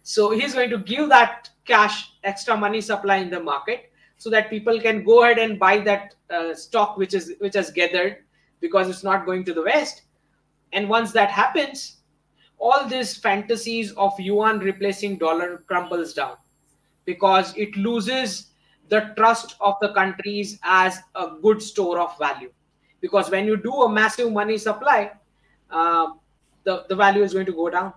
[0.03, 4.49] so he's going to give that cash extra money supply in the market so that
[4.49, 8.17] people can go ahead and buy that uh, stock which is which has gathered
[8.59, 10.03] because it's not going to the west.
[10.73, 11.97] And once that happens,
[12.61, 16.35] all these fantasies of yuan replacing dollar crumbles down
[17.05, 18.51] because it loses
[18.89, 22.51] the trust of the countries as a good store of value.
[22.99, 25.11] Because when you do a massive money supply,
[25.71, 26.07] uh,
[26.65, 27.93] the, the value is going to go down,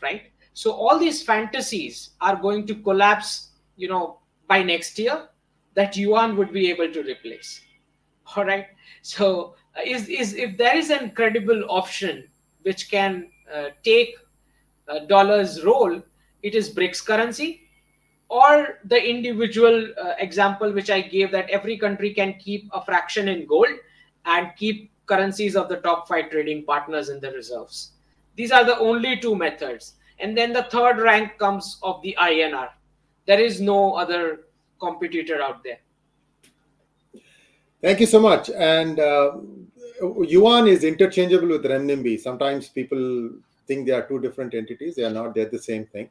[0.00, 0.22] right?
[0.54, 5.28] So all these fantasies are going to collapse, you know, by next year
[5.74, 7.60] that yuan would be able to replace.
[8.36, 8.66] All right.
[9.02, 12.24] So uh, is, is if there is an credible option
[12.62, 13.30] which can
[13.82, 14.16] take
[14.88, 16.02] uh, dollar's role,
[16.42, 17.62] it is BRICS currency
[18.28, 23.28] or the individual uh, example which I gave that every country can keep a fraction
[23.28, 23.68] in gold
[24.26, 27.92] and keep currencies of the top five trading partners in the reserves.
[28.36, 29.94] These are the only two methods.
[30.20, 32.68] And then the third rank comes of the INR.
[33.26, 34.40] There is no other
[34.80, 35.78] competitor out there.
[37.80, 38.50] Thank you so much.
[38.50, 39.36] And uh,
[40.00, 42.18] yuan is interchangeable with renminbi.
[42.20, 43.30] Sometimes people
[43.66, 44.96] think they are two different entities.
[44.96, 45.34] They are not.
[45.34, 46.10] They're the same thing.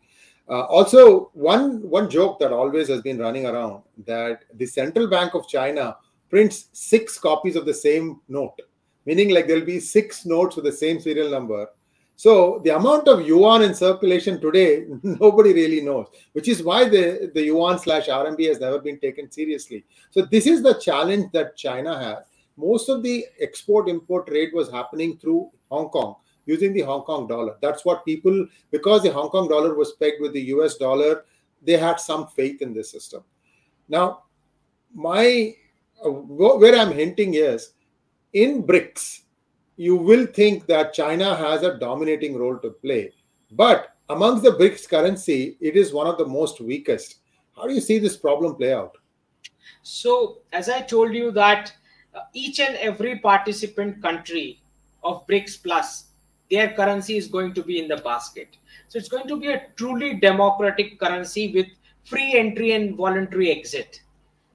[0.50, 5.34] Uh, also, one one joke that always has been running around that the central bank
[5.34, 5.98] of China
[6.30, 8.60] prints six copies of the same note,
[9.06, 11.68] meaning like there'll be six notes with the same serial number.
[12.16, 17.30] So the amount of yuan in circulation today, nobody really knows, which is why the,
[17.34, 19.86] the yuan slash RMB has never been taken seriously.
[20.10, 22.26] So this is the challenge that China has.
[22.58, 26.16] Most of the export import trade was happening through Hong Kong
[26.48, 27.58] using the Hong Kong dollar.
[27.62, 31.26] That's what people, because the Hong Kong dollar was pegged with the US dollar,
[31.62, 33.24] they had some faith in this system.
[33.88, 34.24] Now,
[34.96, 35.56] my
[36.04, 37.74] uh, where I'm hinting is
[38.34, 39.22] in BRICS,
[39.76, 43.12] you will think that China has a dominating role to play,
[43.52, 47.18] but amongst the BRICS currency, it is one of the most weakest.
[47.56, 48.98] How do you see this problem play out?
[49.82, 51.74] So, as I told you, that
[52.34, 54.62] each and every participant country
[55.04, 56.06] of BRICS Plus
[56.50, 58.58] their currency is going to be in the basket.
[58.88, 61.68] So it's going to be a truly democratic currency with
[62.06, 64.02] free entry and voluntary exit.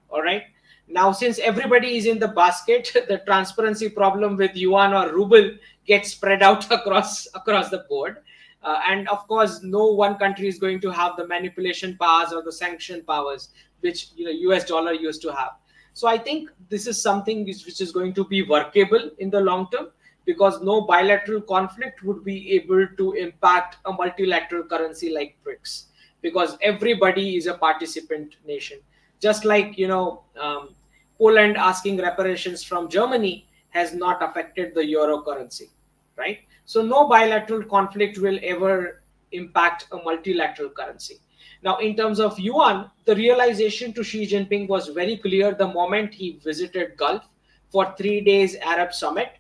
[0.09, 0.45] All right.
[0.89, 5.53] Now, since everybody is in the basket, the transparency problem with yuan or ruble
[5.87, 8.19] gets spread out across across the board.
[8.63, 12.43] Uh, and of course, no one country is going to have the manipulation powers or
[12.43, 13.49] the sanction powers
[13.83, 15.53] which you know US dollar used to have.
[15.95, 19.41] So I think this is something which, which is going to be workable in the
[19.41, 19.89] long term
[20.25, 25.87] because no bilateral conflict would be able to impact a multilateral currency like BRICS
[26.23, 28.79] because everybody is a participant nation.
[29.21, 30.75] Just like, you know, um,
[31.19, 35.71] Poland asking reparations from Germany has not affected the euro currency,
[36.17, 36.41] right?
[36.65, 39.03] So no bilateral conflict will ever
[39.33, 41.21] impact a multilateral currency.
[41.63, 46.13] Now, in terms of yuan, the realization to Xi Jinping was very clear the moment
[46.13, 47.23] he visited Gulf
[47.71, 49.37] for three days Arab summit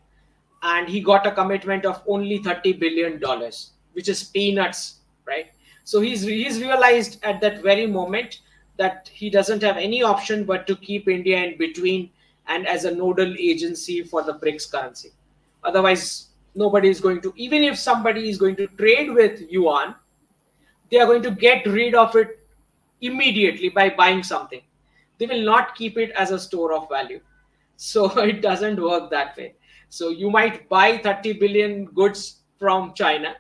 [0.62, 5.46] and he got a commitment of only 30 billion dollars which is peanuts right?
[5.84, 8.40] So he's he's realized at that very moment
[8.78, 12.10] that he doesn't have any option but to keep india in between
[12.46, 15.10] and as a nodal agency for the brics currency.
[15.64, 19.94] Otherwise nobody is going to even if somebody is going to trade with yuan
[20.92, 22.38] they are going to get rid of it
[23.00, 24.60] immediately by buying something.
[25.18, 27.20] They will not keep it as a store of value.
[27.76, 29.54] So it doesn't work that way.
[29.88, 33.34] So you might buy 30 billion goods from China,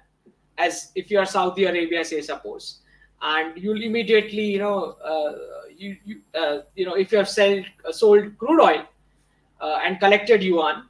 [0.58, 2.80] as if you are Saudi Arabia, say suppose,
[3.20, 5.32] and you'll immediately, you know, uh,
[5.76, 8.82] you you, uh, you know, if you have sold uh, sold crude oil
[9.60, 10.88] uh, and collected yuan,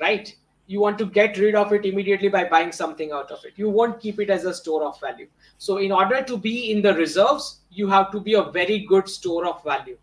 [0.00, 0.36] right?
[0.72, 3.52] You want to get rid of it immediately by buying something out of it.
[3.56, 5.28] You won't keep it as a store of value.
[5.58, 9.06] So in order to be in the reserves, you have to be a very good
[9.06, 9.98] store of value.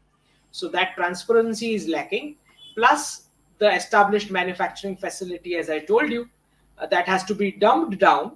[0.51, 2.35] So that transparency is lacking.
[2.75, 3.23] Plus,
[3.57, 6.29] the established manufacturing facility, as I told you,
[6.77, 8.33] uh, that has to be dumbed down,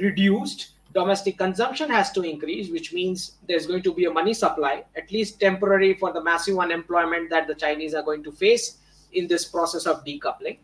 [0.00, 0.70] reduced.
[0.94, 5.12] Domestic consumption has to increase, which means there's going to be a money supply, at
[5.12, 8.78] least temporary, for the massive unemployment that the Chinese are going to face
[9.12, 10.56] in this process of decoupling.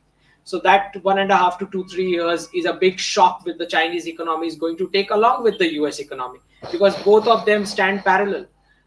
[0.44, 3.56] So that one and a half to two, three years is a big shock with
[3.56, 7.46] the Chinese economy is going to take along with the US economy because both of
[7.46, 8.46] them stand parallel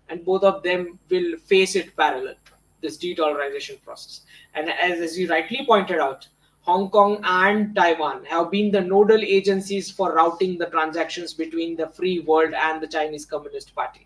[0.09, 2.35] and both of them will face it parallel
[2.81, 4.21] this de-dollarization process.
[4.53, 6.27] And as, as you rightly pointed out,
[6.61, 11.87] Hong Kong and Taiwan have been the nodal agencies for routing the transactions between the
[11.87, 14.05] free world and the Chinese Communist Party.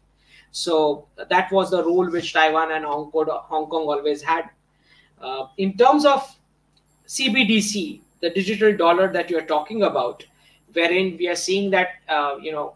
[0.51, 4.49] So that was the role which Taiwan and Hong Kong, Hong Kong always had.
[5.19, 6.35] Uh, in terms of
[7.11, 10.25] CBDC, the digital dollar that you're talking about,
[10.71, 12.75] wherein we are seeing that uh, you know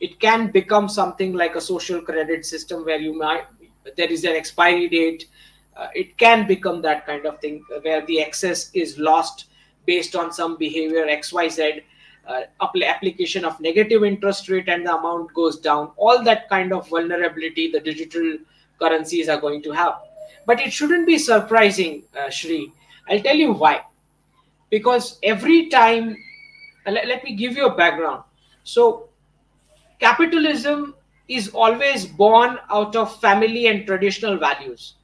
[0.00, 3.44] it can become something like a social credit system where you might
[3.96, 5.28] there is an expiry date.
[5.74, 9.46] Uh, it can become that kind of thing where the excess is lost
[9.86, 11.82] based on some behavior xyz
[12.28, 12.42] uh,
[12.84, 15.90] application of negative interest rate and the amount goes down.
[15.96, 18.36] All that kind of vulnerability the digital
[18.78, 19.94] currencies are going to have.
[20.44, 22.72] But it shouldn't be surprising uh, Sree
[23.08, 23.80] i'll tell you why
[24.70, 26.16] because every time
[26.86, 28.22] uh, let, let me give you a background
[28.64, 29.08] so
[29.98, 30.94] capitalism
[31.28, 34.94] is always born out of family and traditional values.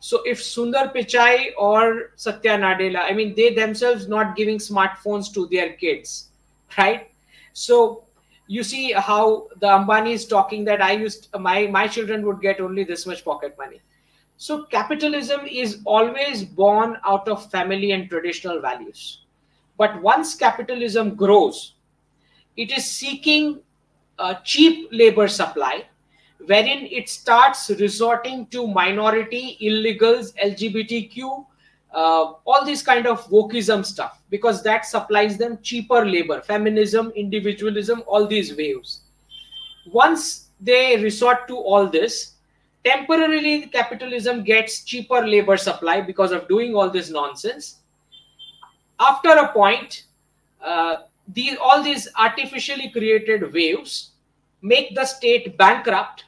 [0.00, 5.46] So if Sundar Pichai or Satya Nadella, I mean, they themselves not giving smartphones to
[5.46, 6.28] their kids,
[6.78, 7.10] right?
[7.54, 8.04] So
[8.46, 12.60] you see how the Ambani is talking that I used my my children would get
[12.60, 13.80] only this much pocket money.
[14.36, 19.20] So capitalism is always born out of family and traditional values.
[19.76, 21.74] But once capitalism grows,
[22.56, 23.60] it is seeking
[24.18, 25.84] a cheap labor supply,
[26.46, 31.46] wherein it starts resorting to minority, illegals, LGBTQ,
[31.92, 38.02] uh, all this kind of wokeism stuff, because that supplies them cheaper labor, feminism, individualism,
[38.06, 39.02] all these waves.
[39.92, 42.33] Once they resort to all this,
[42.84, 47.80] temporarily capitalism gets cheaper labor supply because of doing all this nonsense.
[49.00, 50.04] After a point
[50.62, 50.96] uh,
[51.28, 54.12] these all these artificially created waves
[54.62, 56.24] make the state bankrupt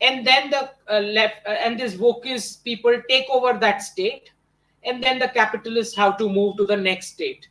[0.00, 4.30] and then the uh, left uh, and these wokist people take over that state
[4.84, 7.48] and then the capitalists have to move to the next state.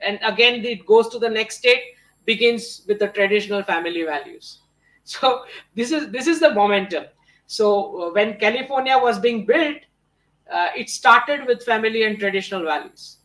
[0.00, 1.82] And again it goes to the next state
[2.26, 4.58] begins with the traditional family values.
[5.04, 5.44] So
[5.74, 7.06] this is this is the momentum
[7.50, 7.66] so
[8.00, 9.78] uh, when California was being built,
[10.48, 13.16] uh, it started with family and traditional values,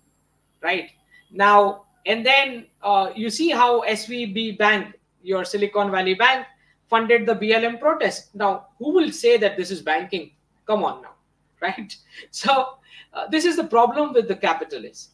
[0.63, 0.89] right?
[1.29, 6.47] Now and then uh, you see how SVB Bank, your Silicon Valley Bank,
[6.87, 8.33] funded the BLM protest.
[8.33, 10.31] Now, who will say that this is banking?
[10.65, 11.13] Come on now,
[11.61, 11.95] right?
[12.31, 12.77] So
[13.13, 15.09] uh, this is the problem with the capitalists.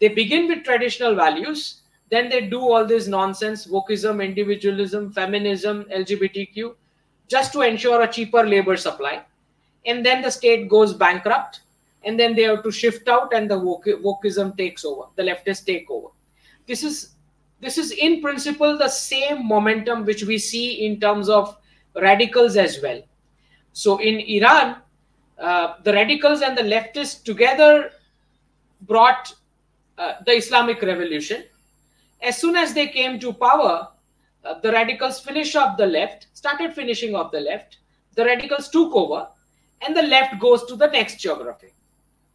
[0.00, 6.74] They begin with traditional values, then they do all this nonsense, wokeism, individualism, feminism, LGBTQ,
[7.28, 9.22] just to ensure a cheaper labor supply.
[9.86, 11.60] And then the state goes bankrupt,
[12.04, 15.64] and then they have to shift out, and the woke, wokeism takes over, the leftists
[15.64, 16.08] take over.
[16.66, 17.10] This is
[17.60, 21.56] this is in principle the same momentum which we see in terms of
[21.94, 23.00] radicals as well.
[23.72, 24.78] So in Iran,
[25.38, 27.92] uh, the radicals and the leftists together
[28.82, 29.32] brought
[29.96, 31.44] uh, the Islamic revolution.
[32.20, 33.88] As soon as they came to power,
[34.44, 37.78] uh, the radicals finish off the left, started finishing off the left.
[38.14, 39.28] The radicals took over,
[39.80, 41.68] and the left goes to the next geography.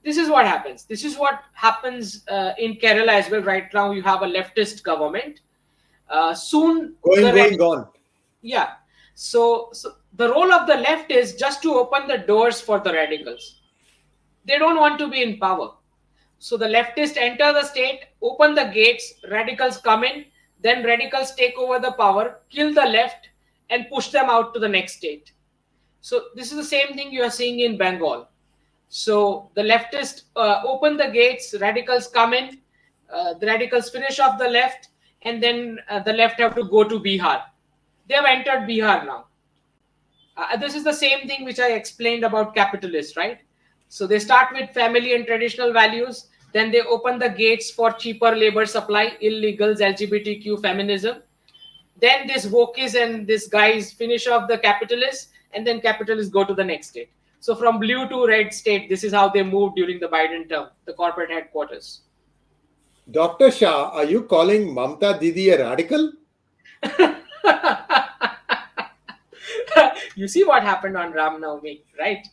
[0.03, 0.85] This is what happens.
[0.85, 3.41] This is what happens uh, in Kerala as well.
[3.41, 5.41] Right now, you have a leftist government.
[6.09, 7.87] Uh, soon, going, going, radic- gone.
[8.41, 8.71] Yeah.
[9.15, 12.93] So, so the role of the left is just to open the doors for the
[12.93, 13.61] radicals.
[14.45, 15.73] They don't want to be in power.
[16.39, 20.25] So the leftists enter the state, open the gates, radicals come in,
[20.61, 23.29] then radicals take over the power, kill the left,
[23.69, 25.31] and push them out to the next state.
[26.01, 28.29] So this is the same thing you are seeing in Bengal.
[28.89, 32.59] So the leftists uh, open the gates, radicals come in,
[33.11, 34.89] uh, the radicals finish off the left,
[35.23, 37.43] and then uh, the left have to go to Bihar.
[38.07, 39.25] They have entered Bihar now.
[40.37, 43.39] Uh, this is the same thing which I explained about capitalists, right?
[43.89, 48.35] So they start with family and traditional values then they open the gates for cheaper
[48.35, 51.21] labor supply, illegals, LGBTQ, feminism.
[51.99, 56.53] Then this wokies and this guys finish off the capitalists, and then capitalists go to
[56.53, 57.09] the next state.
[57.39, 60.69] So from blue to red state, this is how they moved during the Biden term,
[60.85, 62.01] the corporate headquarters.
[63.09, 63.51] Dr.
[63.51, 66.11] Shah, are you calling Mamta Didi a radical?
[70.15, 72.27] you see what happened on Ram Navami, right?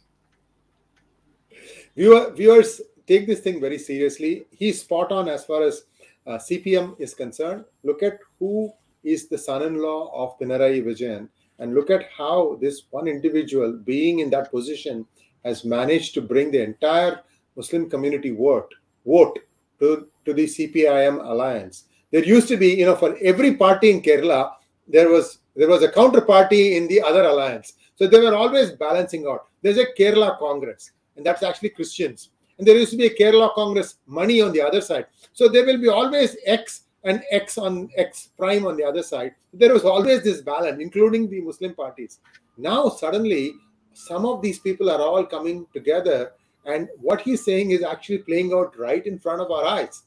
[1.96, 4.46] Viewer, viewers, take this thing very seriously.
[4.50, 5.84] He's spot on as far as
[6.26, 7.64] uh, CPM is concerned.
[7.82, 11.28] Look at who is the son-in-law of Pinarayi Vijayan,
[11.58, 15.06] and look at how this one individual, being in that position,
[15.44, 17.20] has managed to bring the entire
[17.56, 18.72] Muslim community vote
[19.06, 19.38] vote
[19.78, 21.84] to, to the CPIM alliance.
[22.10, 24.52] There used to be, you know, for every party in Kerala,
[24.88, 27.74] there was there was a counterparty in the other alliance.
[27.96, 29.46] So they were always balancing out.
[29.62, 33.52] There's a Kerala Congress, and that's actually Christians and there used to be a Kerala
[33.54, 35.06] Congress Mani on the other side.
[35.32, 39.34] So there will be always X and X on X prime on the other side.
[39.52, 42.20] There was always this balance, including the Muslim parties.
[42.56, 43.54] Now, suddenly,
[43.92, 46.32] some of these people are all coming together,
[46.64, 50.04] and what he's saying is actually playing out right in front of our eyes.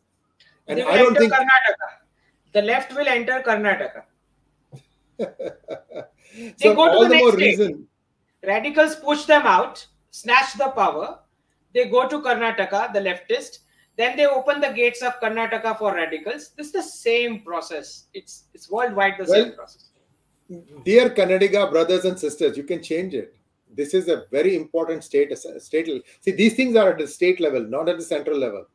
[0.67, 1.89] And I don't think Karnataka.
[2.53, 4.03] the left will enter Karnataka.
[6.57, 7.87] so all the, the more reason.
[8.45, 11.19] Radicals push them out, snatch the power,
[11.77, 13.59] they go to Karnataka, the leftist.
[13.97, 16.49] Then they open the gates of Karnataka for radicals.
[16.57, 18.05] This is the same process.
[18.13, 19.89] It's it's worldwide the well, same process.
[20.83, 23.35] Dear Kannadiga brothers and sisters, you can change it.
[23.75, 25.37] This is a very important state.
[25.37, 25.89] State.
[26.21, 28.65] See, these things are at the state level, not at the central level.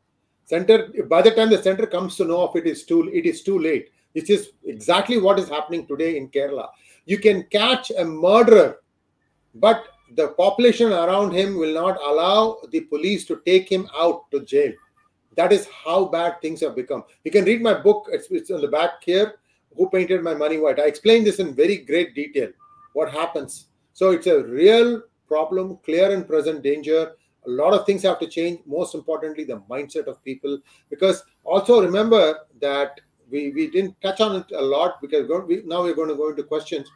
[0.45, 0.77] Center.
[1.15, 3.59] By the time the center comes to know of it, is too it is too
[3.59, 3.89] late.
[4.13, 6.67] Which is exactly what is happening today in Kerala.
[7.05, 8.81] You can catch a murderer,
[9.55, 14.41] but the population around him will not allow the police to take him out to
[14.41, 14.71] jail.
[15.35, 17.03] That is how bad things have become.
[17.23, 19.35] You can read my book, it's, it's on the back here.
[19.75, 20.79] who painted my money white.
[20.79, 22.49] I explain this in very great detail.
[22.93, 23.67] What happens?
[23.93, 27.13] So it's a real problem, clear and present danger.
[27.45, 28.59] A lot of things have to change.
[28.65, 30.59] Most importantly, the mindset of people.
[30.89, 35.81] Because also remember that we, we didn't touch on it a lot because we, now
[35.81, 36.87] we're going to go into questions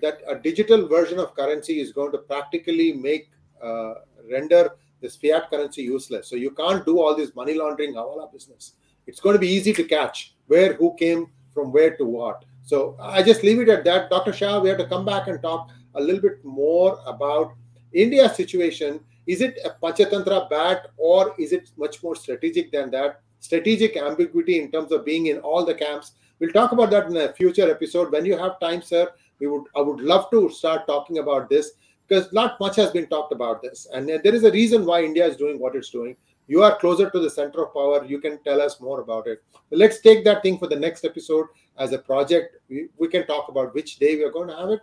[0.00, 3.30] that a digital version of currency is going to practically make
[3.62, 3.94] uh,
[4.30, 4.70] render
[5.00, 6.28] this fiat currency useless.
[6.28, 8.72] So you can't do all this money laundering hawala business.
[9.06, 12.44] It's going to be easy to catch where who came from where to what.
[12.62, 14.10] So I just leave it at that.
[14.10, 14.32] Dr.
[14.32, 17.54] Shah, we have to come back and talk a little bit more about
[17.92, 19.00] India's situation.
[19.26, 23.22] Is it a Panchatantra bat or is it much more strategic than that?
[23.40, 26.12] Strategic ambiguity in terms of being in all the camps.
[26.38, 28.12] We'll talk about that in a future episode.
[28.12, 29.10] When you have time, sir,
[29.40, 31.72] we would I would love to start talking about this
[32.06, 33.86] because not much has been talked about this.
[33.92, 36.16] And there is a reason why India is doing what it's doing.
[36.46, 38.04] You are closer to the center of power.
[38.06, 39.42] You can tell us more about it.
[39.68, 42.56] But let's take that thing for the next episode as a project.
[42.70, 44.80] We, we can talk about which day we are going to have it.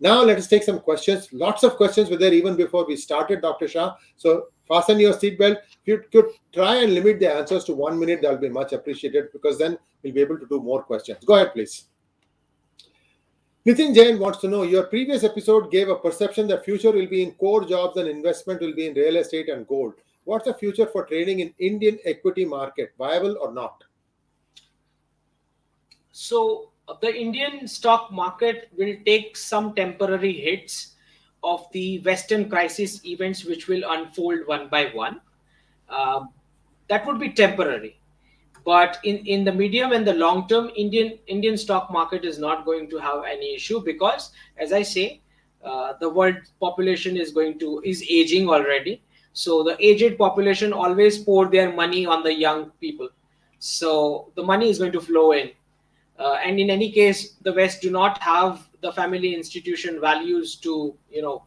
[0.00, 1.28] Now let us take some questions.
[1.32, 3.68] Lots of questions were there even before we started, Dr.
[3.68, 3.94] Shah.
[4.16, 5.58] So fasten your seatbelt.
[5.58, 9.32] If you could try and limit the answers to one minute, that'll be much appreciated
[9.32, 11.18] because then we'll be able to do more questions.
[11.24, 11.84] Go ahead, please.
[13.68, 17.22] Nitin Jain wants to know your previous episode gave a perception that future will be
[17.22, 19.92] in core jobs and investment will be in real estate and gold.
[20.24, 22.94] What's the future for trading in Indian equity market?
[22.96, 23.84] Viable or not?
[26.12, 26.70] So
[27.02, 30.94] the Indian stock market will take some temporary hits
[31.44, 35.20] of the Western crisis events, which will unfold one by one.
[35.90, 36.24] Uh,
[36.88, 37.97] that would be temporary
[38.64, 42.64] but in in the medium and the long term indian indian stock market is not
[42.64, 45.20] going to have any issue because as i say
[45.64, 49.02] uh, the world population is going to is aging already.
[49.32, 53.08] So the aged population always pour their money on the young people.
[53.58, 55.50] So the money is going to flow in.
[56.18, 60.96] Uh, and in any case the west do not have the family institution values to
[61.10, 61.44] you know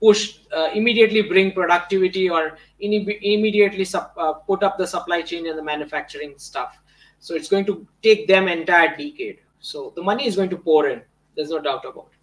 [0.00, 2.92] push uh, immediately bring productivity or in,
[3.22, 6.78] immediately sup, uh, put up the supply chain and the manufacturing stuff
[7.18, 10.88] so it's going to take them entire decade so the money is going to pour
[10.88, 11.02] in
[11.36, 12.20] there's no doubt about it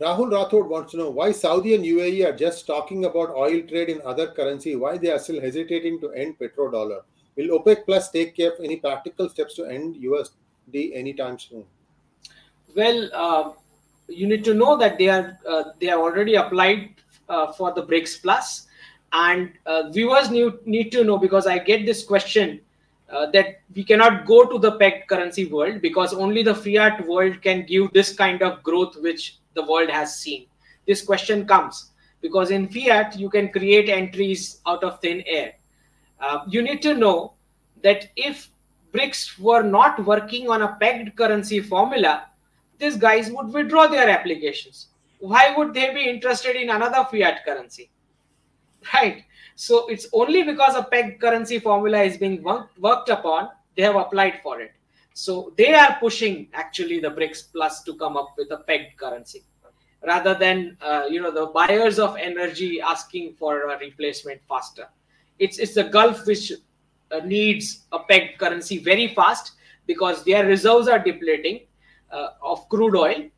[0.00, 3.88] Rahul Rathod wants to know why Saudi and UAE are just talking about oil trade
[3.88, 7.02] in other currency, why they are still hesitating to end petrodollar.
[7.36, 11.64] Will OPEC Plus take care of any practical steps to end USD anytime soon?
[12.74, 13.52] Well, uh,
[14.08, 16.94] you need to know that they are uh, they have already applied
[17.28, 18.66] uh, for the BRICS Plus,
[19.12, 22.60] and uh, viewers need, need to know because I get this question
[23.10, 27.40] uh, that we cannot go to the pegged currency world because only the fiat world
[27.42, 30.46] can give this kind of growth which the world has seen.
[30.86, 35.54] This question comes because in fiat you can create entries out of thin air.
[36.20, 37.34] Uh, you need to know
[37.82, 38.48] that if
[38.92, 42.26] BRICS were not working on a pegged currency formula,
[42.84, 44.88] these guys would withdraw their applications.
[45.18, 47.90] Why would they be interested in another fiat currency?
[48.92, 49.24] Right.
[49.56, 54.40] So it's only because a peg currency formula is being worked upon, they have applied
[54.42, 54.72] for it.
[55.14, 59.44] So they are pushing actually the BRICS Plus to come up with a pegged currency
[60.06, 64.88] rather than uh, you know the buyers of energy asking for a replacement faster.
[65.38, 69.52] It's it's the Gulf which uh, needs a pegged currency very fast
[69.86, 71.60] because their reserves are depleting
[72.42, 73.28] of crude oil.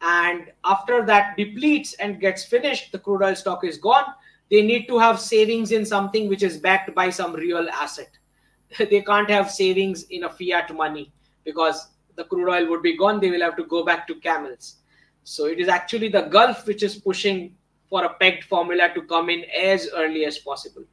[0.00, 4.04] And after that depletes and gets finished the crude oil stock is gone.
[4.50, 8.10] They need to have savings in something which is backed by some real asset.
[8.78, 11.12] They can't have savings in a fiat money
[11.44, 13.20] because the crude oil would be gone.
[13.20, 14.76] They will have to go back to camels.
[15.24, 17.54] So it is actually the gulf which is pushing
[17.88, 20.84] for a pegged formula to come in as early as possible.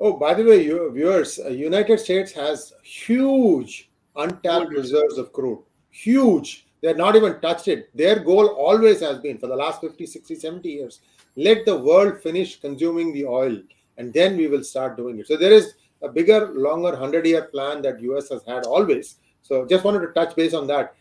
[0.00, 5.62] Oh by the way viewers uh, united states has huge untapped reserves of crude
[6.02, 6.66] huge.
[6.80, 7.90] They're not even touched it.
[7.96, 11.00] Their goal always has been for the last 50, 60, 70 years
[11.38, 13.56] let the world finish consuming the oil
[13.96, 15.26] and then we will start doing it.
[15.28, 19.16] So there is a bigger, longer 100 year plan that US has had always.
[19.42, 20.94] So just wanted to touch base on that.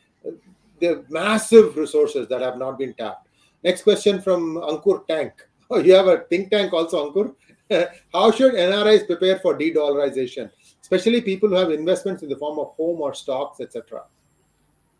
[0.79, 3.27] The massive resources that have not been tapped.
[3.63, 5.33] Next question from Ankur Tank.
[5.69, 7.35] Oh, you have a think tank also, Ankur.
[8.13, 10.49] How should NRIs prepare for de-dollarization,
[10.81, 14.03] especially people who have investments in the form of home or stocks, etc.?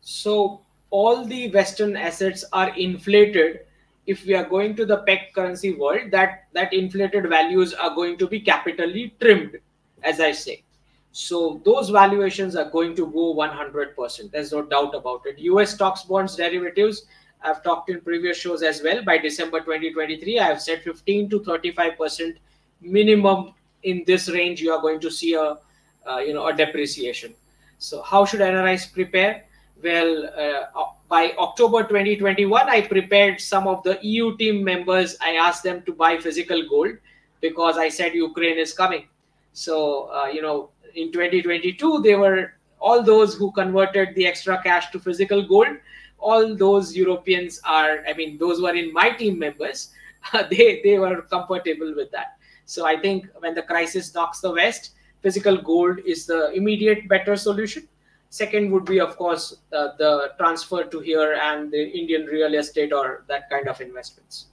[0.10, 3.66] So all the Western assets are inflated.
[4.06, 8.18] If we are going to the peg currency world, that that inflated values are going
[8.20, 9.58] to be capitally trimmed,
[10.04, 10.64] as I say.
[11.12, 14.32] So those valuations are going to go 100%.
[14.32, 15.40] There's no doubt about it.
[15.40, 17.02] US stocks, bonds, derivatives.
[17.42, 19.04] I've talked in previous shows as well.
[19.04, 22.38] By December 2023, I have said 15 to 35%
[22.80, 23.54] minimum
[23.84, 24.62] in this range.
[24.62, 25.58] You are going to see a,
[26.10, 27.36] uh, you know, a depreciation
[27.78, 29.44] So how should NRIs prepare?
[29.84, 35.16] Well, uh, by October 2021, I prepared some of the EU team members.
[35.22, 36.98] I asked them to buy physical gold
[37.42, 39.08] because I said Ukraine is coming.
[39.54, 44.92] So, uh, you know, in 2022, they were all those who converted the extra cash
[44.92, 45.78] to physical gold.
[46.20, 49.92] All those Europeans are, I mean, those were in my team members.
[50.50, 52.38] they they were comfortable with that.
[52.66, 57.36] So I think when the crisis knocks the West, physical gold is the immediate better
[57.36, 57.88] solution.
[58.30, 62.92] Second would be, of course, uh, the transfer to here and the Indian real estate
[62.92, 64.48] or that kind of investments.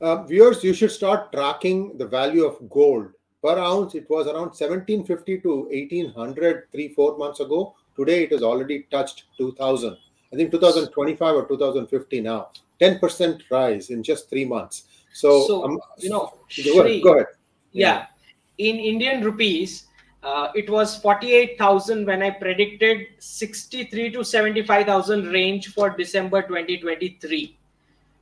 [0.00, 3.08] Uh, viewers, you should start tracking the value of gold
[3.42, 3.94] per ounce.
[3.94, 7.74] It was around 1750 to 1800 three, four months ago.
[7.96, 9.96] Today, it has already touched 2000.
[10.32, 12.48] I think 2025 or 2050 now.
[12.80, 14.84] 10% rise in just three months.
[15.12, 16.32] So, So, um, you know,
[16.64, 17.02] go ahead.
[17.02, 17.26] Go ahead.
[17.72, 18.06] yeah
[18.58, 19.87] in indian rupees
[20.22, 27.56] uh, it was 48000 when i predicted 63 to 75000 range for december 2023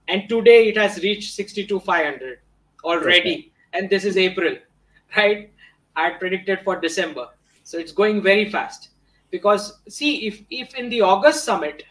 [0.09, 2.39] and today it has reached 62500
[2.85, 3.53] already.
[3.73, 4.57] And this is april
[5.17, 5.51] right?
[5.95, 7.29] I predicted for december.
[7.65, 8.91] So it's going very fast.
[9.31, 11.83] Because see if if in the august summit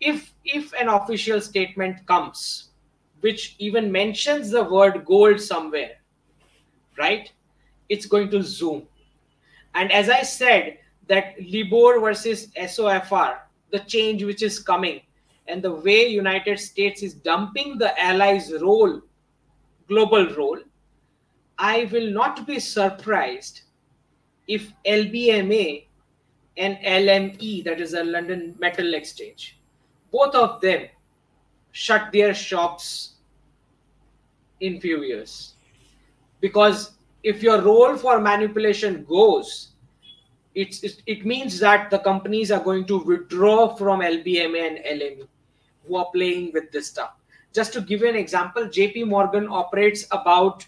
[0.00, 2.68] if if an official statement comes
[3.20, 5.96] which even mentions the word gold somewhere
[6.98, 7.32] right?
[7.88, 8.86] It's going to zoom.
[9.76, 13.36] And as I said, that Libor versus SOFR,
[13.70, 15.02] the change which is coming,
[15.46, 19.00] and the way United States is dumping the allies' role,
[19.86, 20.58] global role,
[21.58, 23.62] I will not be surprised
[24.48, 25.84] if LBMA
[26.56, 29.58] and LME, that is a London Metal Exchange,
[30.10, 30.86] both of them
[31.72, 33.16] shut their shops
[34.60, 35.54] in few years.
[36.40, 36.95] Because
[37.32, 39.72] if your role for manipulation goes
[40.54, 45.26] it's, it, it means that the companies are going to withdraw from lbma and lme
[45.86, 47.12] who are playing with this stuff.
[47.52, 50.66] Just to give you an example jp morgan operates about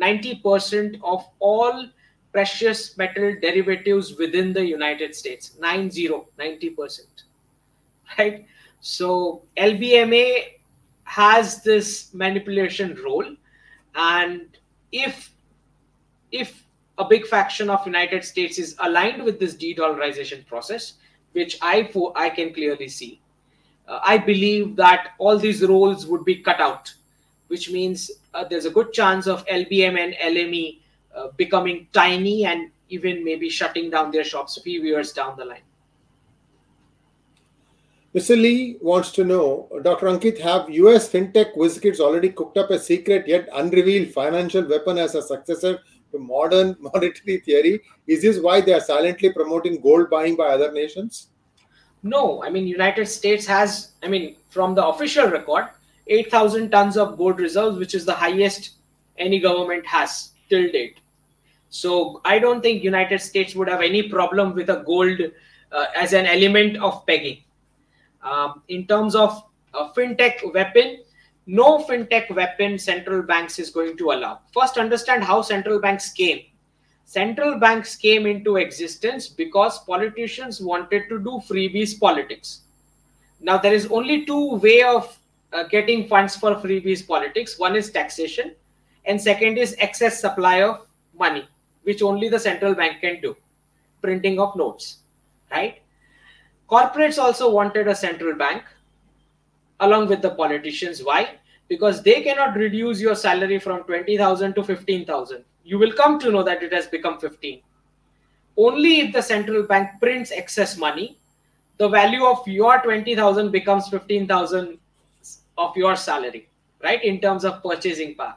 [0.00, 1.86] 90% of all
[2.32, 5.52] precious metal derivatives within the united states.
[5.60, 6.08] 90
[6.38, 7.00] 90%
[8.18, 8.46] right?
[8.80, 10.44] So lbma
[11.04, 13.36] has this manipulation role
[13.94, 14.58] and
[14.92, 15.33] if
[16.34, 16.66] if
[16.98, 20.94] a big faction of united states is aligned with this de-dollarization process
[21.32, 21.76] which i
[22.16, 23.20] i can clearly see
[23.88, 26.92] uh, i believe that all these roles would be cut out
[27.48, 30.78] which means uh, there's a good chance of lbm and lme
[31.16, 35.44] uh, becoming tiny and even maybe shutting down their shops a few years down the
[35.44, 35.68] line
[38.14, 38.40] Mr.
[38.40, 40.06] Lee wants to know, Dr.
[40.06, 45.16] Ankit, have US fintech WizKids already cooked up a secret yet unrevealed financial weapon as
[45.16, 45.80] a successor
[46.14, 47.80] to modern monetary theory?
[48.06, 51.28] Is this why they are silently promoting gold buying by other nations?
[52.02, 55.68] No, I mean United States has, I mean, from the official record,
[56.06, 58.72] 8,000 tons of gold reserves, which is the highest
[59.18, 60.98] any government has till date.
[61.70, 65.18] So I don't think United States would have any problem with a gold
[65.72, 67.38] uh, as an element of pegging.
[68.22, 69.42] Um, in terms of
[69.72, 71.03] a fintech weapon,
[71.46, 74.40] no fintech weapon central banks is going to allow.
[74.52, 76.40] First, understand how central banks came.
[77.04, 82.62] Central banks came into existence because politicians wanted to do freebies politics.
[83.40, 85.18] Now, there is only two way of
[85.52, 87.58] uh, getting funds for freebies politics.
[87.58, 88.54] One is taxation,
[89.04, 90.86] and second is excess supply of
[91.18, 91.46] money,
[91.82, 93.36] which only the central bank can do,
[94.00, 94.98] printing of notes,
[95.50, 95.82] right?
[96.70, 98.64] Corporates also wanted a central bank
[99.80, 101.02] along with the politicians.
[101.02, 101.36] Why?
[101.68, 105.44] Because they cannot reduce your salary from 20,000 to 15,000.
[105.64, 107.62] You will come to know that it has become 15.
[108.56, 111.18] Only if the central bank prints excess money,
[111.78, 114.78] the value of your 20,000 becomes 15,000
[115.58, 116.48] of your salary,
[116.82, 117.02] right?
[117.02, 118.36] In terms of purchasing power.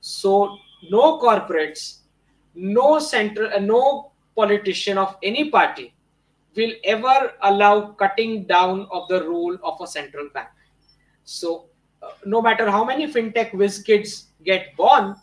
[0.00, 0.58] So,
[0.90, 2.00] no corporates,
[2.54, 5.94] no central, uh, no politician of any party
[6.54, 10.48] will ever allow cutting down of the role of a central bank.
[11.26, 11.66] So,
[12.02, 15.16] uh, no matter how many fintech whiz kids get born,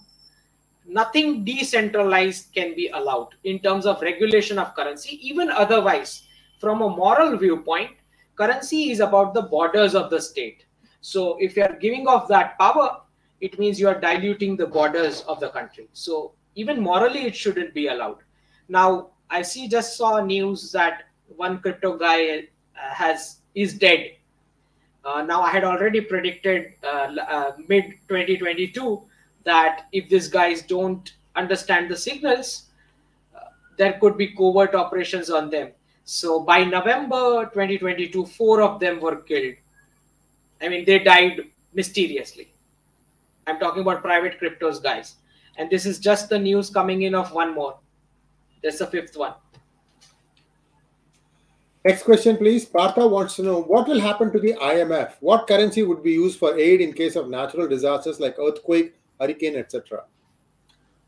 [0.85, 5.17] nothing decentralized can be allowed in terms of regulation of currency.
[5.25, 6.23] Even otherwise,
[6.59, 7.91] from a moral viewpoint,
[8.35, 10.65] currency is about the borders of the state.
[10.99, 13.01] So, if you are giving off that power,
[13.39, 15.87] it means you are diluting the borders of the country.
[15.93, 18.17] So, even morally, it shouldn't be allowed.
[18.67, 22.41] Now, I see just saw news that one crypto guy uh,
[22.75, 24.11] has is dead.
[25.05, 29.01] Uh, now I had already predicted uh, uh, mid 2022
[29.43, 32.69] that if these guys don't understand the signals,
[33.77, 35.71] there could be covert operations on them.
[36.05, 39.55] So by November 2022, four of them were killed.
[40.61, 41.41] I mean, they died
[41.73, 42.53] mysteriously.
[43.47, 45.15] I'm talking about private cryptos, guys.
[45.57, 47.77] And this is just the news coming in of one more.
[48.61, 49.33] There's a fifth one.
[51.85, 52.63] Next question, please.
[52.63, 55.15] Partha wants to know what will happen to the IMF?
[55.19, 59.57] What currency would be used for aid in case of natural disasters like earthquake, hurricane,
[59.57, 60.05] etc.?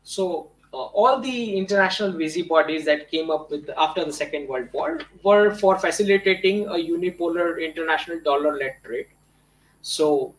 [0.02, 4.68] So, uh, all the international busy bodies that came up with after the Second World
[4.72, 9.06] War were for facilitating a unipolar international dollar-led trade.
[9.80, 10.34] So,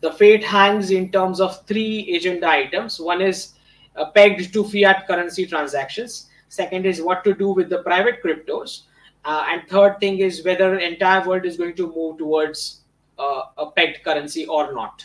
[0.00, 2.98] the fate hangs in terms of three agenda items.
[2.98, 3.52] One is
[3.96, 6.30] uh, pegged to fiat currency transactions.
[6.48, 8.84] Second is what to do with the private cryptos
[9.24, 12.80] uh, and third thing is whether entire world is going to move towards
[13.18, 15.04] uh, a pegged currency or not.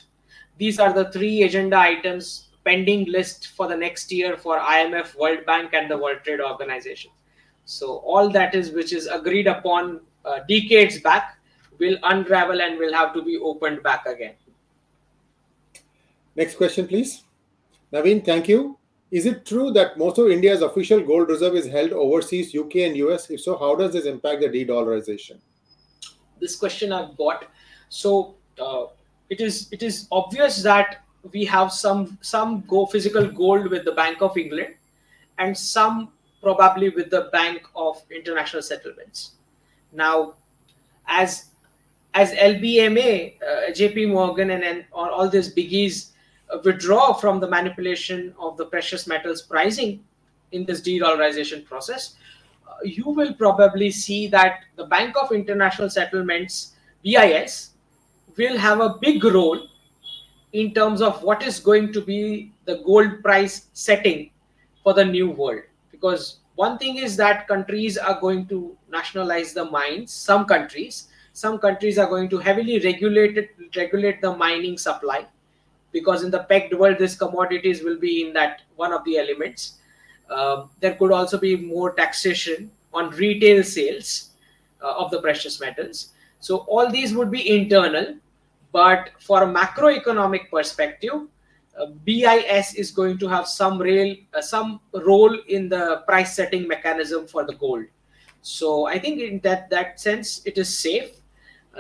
[0.58, 5.46] These are the three agenda items pending list for the next year for IMF, World
[5.46, 7.12] Bank, and the World Trade Organization.
[7.66, 11.38] So all that is which is agreed upon uh, decades back
[11.78, 14.34] will unravel and will have to be opened back again.
[16.36, 17.24] Next question, please.
[17.94, 18.79] Naveen, thank you.
[19.12, 22.98] Is it true that most of India's official gold reserve is held overseas, UK and
[22.98, 23.30] US?
[23.30, 25.38] If so, how does this impact the de-dollarization?
[26.40, 27.46] This question I've got.
[27.90, 28.86] So uh,
[29.30, 33.94] it is it is obvious that we have some some go physical gold with the
[33.94, 34.76] Bank of England,
[35.40, 39.32] and some probably with the Bank of International Settlements.
[39.92, 40.36] Now,
[41.08, 41.46] as
[42.14, 46.12] as LBMA, uh, JP Morgan, and, and all these biggies
[46.64, 50.04] withdraw from the manipulation of the precious metals pricing
[50.52, 52.16] in this de-dollarization process,
[52.68, 56.74] uh, you will probably see that the Bank of International Settlements,
[57.04, 57.72] BIS,
[58.38, 59.68] will have a big role
[60.54, 64.32] in terms of what is going to be the gold price setting
[64.84, 65.62] for the new world.
[65.92, 71.10] Because one thing is that countries are going to nationalize the mines, some countries.
[71.34, 75.28] Some countries are going to heavily regulate it, regulate the mining supply
[75.92, 79.80] because in the pegged world these commodities will be in that one of the elements.
[80.30, 84.30] Uh, there could also be more taxation on retail sales
[84.82, 86.10] uh, of the precious metals.
[86.40, 88.16] So all these would be internal
[88.72, 91.28] but for a macroeconomic perspective
[91.80, 96.68] uh, bis is going to have some real uh, some role in the price setting
[96.68, 97.86] mechanism for the gold.
[98.42, 101.12] So i think in that that sense it is safe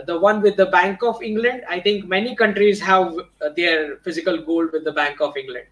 [0.05, 4.37] the one with the Bank of England, I think many countries have uh, their physical
[4.37, 5.65] gold with the Bank of England.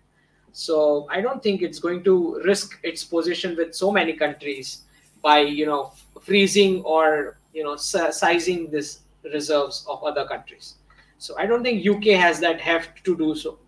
[0.51, 4.81] So I don't think it's going to risk its position with so many countries
[5.21, 5.91] by you know
[6.21, 9.01] freezing or you know sizing this
[9.33, 10.75] reserves of other countries.
[11.19, 13.59] So I don't think UK has that heft to do so.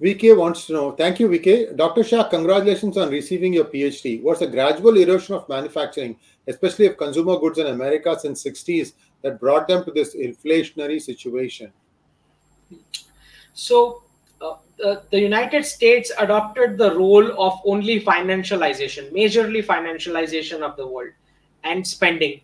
[0.00, 1.76] VK wants to know, thank you, VK.
[1.76, 2.04] Dr.
[2.04, 4.22] Shah, congratulations on receiving your PhD.
[4.22, 6.16] What's a gradual erosion of manufacturing,
[6.48, 8.92] especially of consumer goods in America since 60s,
[9.22, 11.72] that brought them to this inflationary situation?
[13.52, 14.02] So,
[14.40, 20.86] uh, the, the United States adopted the role of only financialization, majorly financialization of the
[20.86, 21.10] world
[21.64, 22.40] and spending,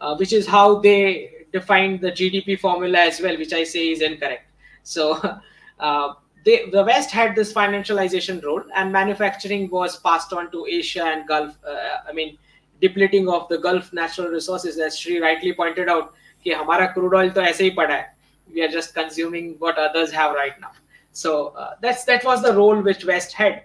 [0.00, 4.00] uh, which is how they defined the GDP formula as well, which I say is
[4.00, 4.50] incorrect.
[4.82, 5.20] So,
[5.80, 6.14] uh,
[6.44, 11.26] they, the West had this financialization role, and manufacturing was passed on to Asia and
[11.26, 11.56] Gulf.
[11.66, 12.38] Uh, I mean,
[12.81, 16.13] depleting of the Gulf natural resources, as Sri rightly pointed out,
[16.45, 18.05] कि हमारा crude oil तो ऐसे ही पड़ा है.
[18.53, 20.71] We are just consuming what others have right now.
[21.11, 23.63] So uh, that's that was the role which West had.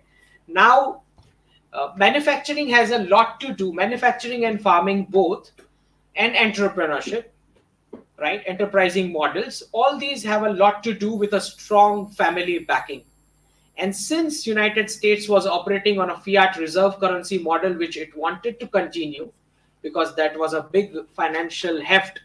[0.48, 1.02] Now,
[1.72, 3.72] uh, manufacturing has a lot to do.
[3.72, 5.52] Manufacturing and farming both,
[6.16, 7.24] and entrepreneurship
[8.18, 13.02] right enterprising models all these have a lot to do with a strong family backing
[13.78, 18.58] and since united states was operating on a fiat reserve currency model which it wanted
[18.60, 19.30] to continue
[19.82, 22.20] because that was a big financial heft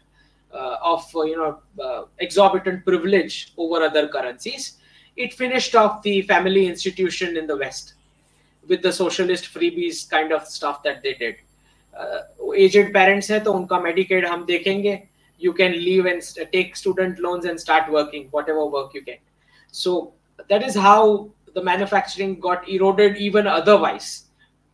[0.52, 4.78] uh, of uh, you know uh, exorbitant privilege over other currencies
[5.16, 7.94] it finished off the family institution in the west
[8.68, 11.36] with the socialist freebies kind of stuff that they did
[11.98, 12.20] uh,
[12.56, 15.02] aged parents हैं तो उनका Medicaid हम देखेंगे
[15.40, 19.20] you can leave and st- take student loans and start working whatever work you get
[19.72, 20.12] so
[20.48, 24.25] that is how the manufacturing got eroded even otherwise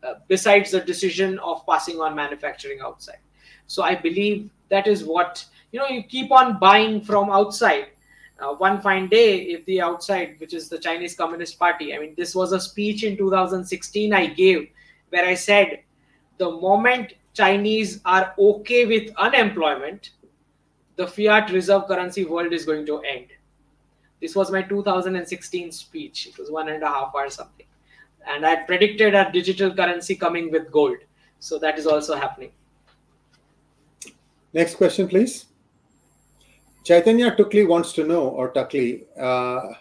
[0.04, 3.20] uh, besides the decision of passing on manufacturing outside
[3.68, 7.88] so i believe that is what you know you keep on buying from outside
[8.40, 12.14] uh, one fine day if the outside which is the chinese communist party i mean
[12.18, 14.70] this was a speech in 2016 i gave
[15.10, 15.80] where i said
[16.38, 20.12] the moment chinese are okay with unemployment
[21.02, 23.28] the fiat reserve currency world is going to end.
[24.22, 26.28] This was my 2016 speech.
[26.28, 27.66] It was one and a half hours something.
[28.28, 30.98] and I predicted a digital currency coming with gold.
[31.40, 32.52] So that is also happening.
[34.54, 35.46] Next question, please.
[36.84, 39.74] Chaitanya Tukli wants to know, or Tukli, uh,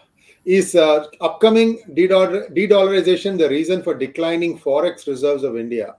[0.45, 5.97] is uh, upcoming de-dollarization the reason for declining forex reserves of India?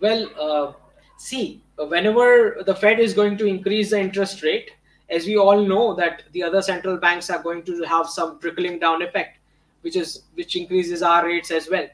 [0.00, 0.72] Well, uh,
[1.18, 4.72] see, whenever the Fed is going to increase the interest rate,
[5.12, 8.78] as we all know that the other central banks are going to have some trickling
[8.78, 9.38] down effect,
[9.82, 11.86] which is which increases our rates as well.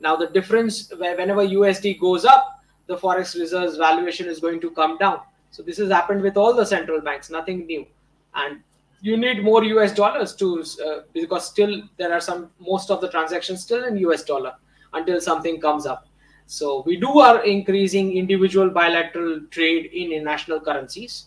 [0.00, 4.98] Now the difference whenever USD goes up, the forex reserves valuation is going to come
[4.98, 5.20] down.
[5.50, 7.86] So this has happened with all the central banks, nothing new.
[8.34, 8.60] And
[9.02, 13.10] you need more US dollars to uh, because still there are some most of the
[13.10, 14.54] transactions still in US dollar
[14.94, 16.06] until something comes up.
[16.46, 21.26] So we do are increasing individual bilateral trade in international currencies.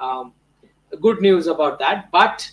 [0.00, 0.32] Um,
[1.01, 2.49] good news about that, but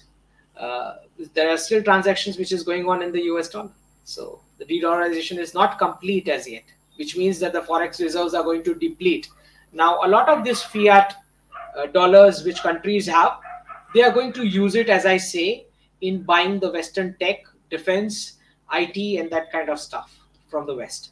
[0.57, 0.96] uh,
[1.34, 3.70] there are still transactions which is going on in the US dollar.
[4.05, 6.64] So the de-dollarization is not complete as yet,
[6.96, 9.28] which means that the forex reserves are going to deplete.
[9.72, 11.14] Now, a lot of this fiat
[11.76, 13.38] uh, dollars which countries have,
[13.94, 15.66] they are going to use it, as I say,
[16.00, 18.34] in buying the Western tech, defense,
[18.72, 20.16] IT, and that kind of stuff
[20.48, 21.11] from the West.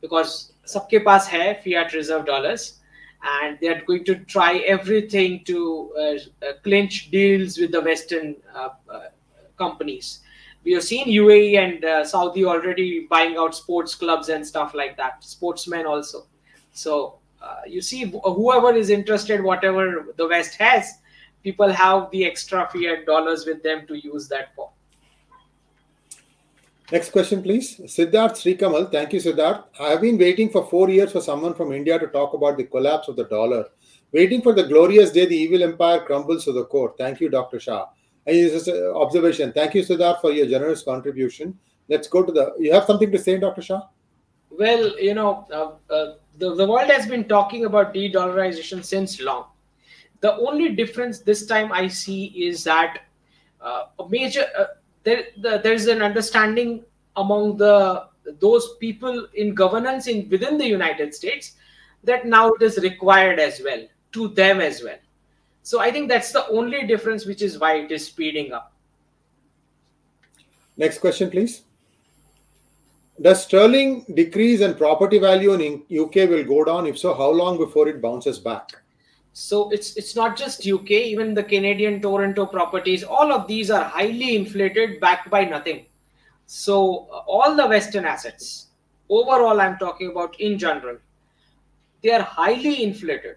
[0.00, 2.80] Because सबके पास है fiat reserve dollars
[3.23, 8.35] and they are going to try everything to uh, uh, clinch deals with the Western
[8.55, 8.69] uh,
[9.57, 10.21] companies.
[10.63, 15.23] We have seen UAE and Saudi already buying out sports clubs and stuff like that,
[15.23, 16.25] sportsmen also.
[16.73, 17.19] So
[17.65, 20.99] you see, whoever is interested, whatever the West has,
[21.41, 24.69] people have the extra fiat dollars with them to use that for.
[26.89, 27.77] Next question, please.
[27.79, 28.89] Siddharth Srikamal.
[28.89, 29.65] Thank you, Siddharth.
[29.77, 32.63] I have been waiting for four years for someone from India to talk about the
[32.63, 33.65] collapse of the dollar.
[34.13, 36.95] Waiting for the glorious day the evil empire crumbles to the core.
[36.97, 37.59] Thank you, Dr.
[37.59, 37.87] Shah.
[38.25, 38.37] And
[38.95, 39.51] observation.
[39.51, 41.59] Thank you, Siddharth, for your generous contribution.
[41.89, 42.53] Let's go to the.
[42.57, 43.61] You have something to say, Dr.
[43.61, 43.81] Shah?
[44.49, 49.21] Well, you know, uh, uh, the, the world has been talking about de dollarization since
[49.21, 49.47] long.
[50.21, 53.01] The only difference this time I see is that
[53.59, 54.65] uh, a major uh,
[55.07, 56.83] there the, there is an understanding
[57.15, 58.07] among the
[58.45, 61.53] those people in governance in within the United States
[62.03, 64.99] that now it is required as well to them as well.
[65.63, 68.73] So I think that's the only difference, which is why it is speeding up.
[70.77, 71.61] Next question, please.
[73.19, 76.85] Does sterling decrease and property value in UK will go down?
[76.85, 78.75] If so, how long before it bounces back?
[79.39, 83.83] So it's it's not just UK, even the Canadian Toronto properties, all of these are
[83.83, 85.85] highly inflated, backed by nothing.
[86.47, 88.69] So uh, all the Western assets,
[89.09, 90.97] overall, I'm talking about in general,
[92.01, 93.35] they are highly inflated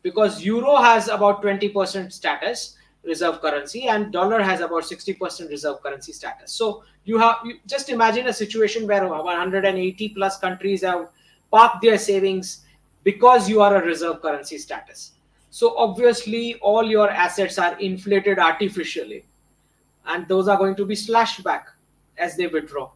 [0.00, 6.14] because euro has about 20% status reserve currency and dollar has about 60% reserve currency
[6.14, 6.52] status.
[6.52, 11.10] So you have you just imagine a situation where 180 plus countries have
[11.50, 12.64] parked their savings
[13.04, 15.12] because you are a reserve currency status
[15.50, 19.24] so obviously all your assets are inflated artificially
[20.06, 21.68] and those are going to be slashed back
[22.16, 22.90] as they withdraw.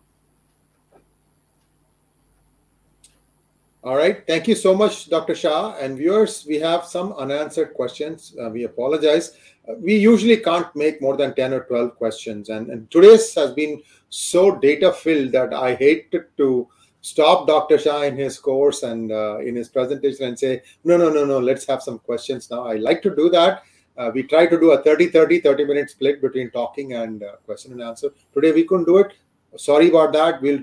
[3.84, 4.24] All right.
[4.28, 5.34] Thank you so much, Dr.
[5.34, 5.74] Shah.
[5.80, 8.32] And viewers, we have some unanswered questions.
[8.40, 9.36] Uh, we apologize.
[9.68, 12.48] Uh, we usually can't make more than 10 or 12 questions.
[12.48, 16.68] And, and today's has been so data filled that I hate to
[17.02, 17.78] stop Dr.
[17.78, 21.38] Shah in his course and uh, in his presentation and say, no, no, no, no,
[21.38, 22.64] let's have some questions now.
[22.64, 23.64] I like to do that.
[23.98, 27.32] Uh, we try to do a 30 30 30 minute split between talking and uh,
[27.44, 28.08] question and answer.
[28.32, 29.12] Today we couldn't do it.
[29.56, 30.40] Sorry about that.
[30.40, 30.62] We'll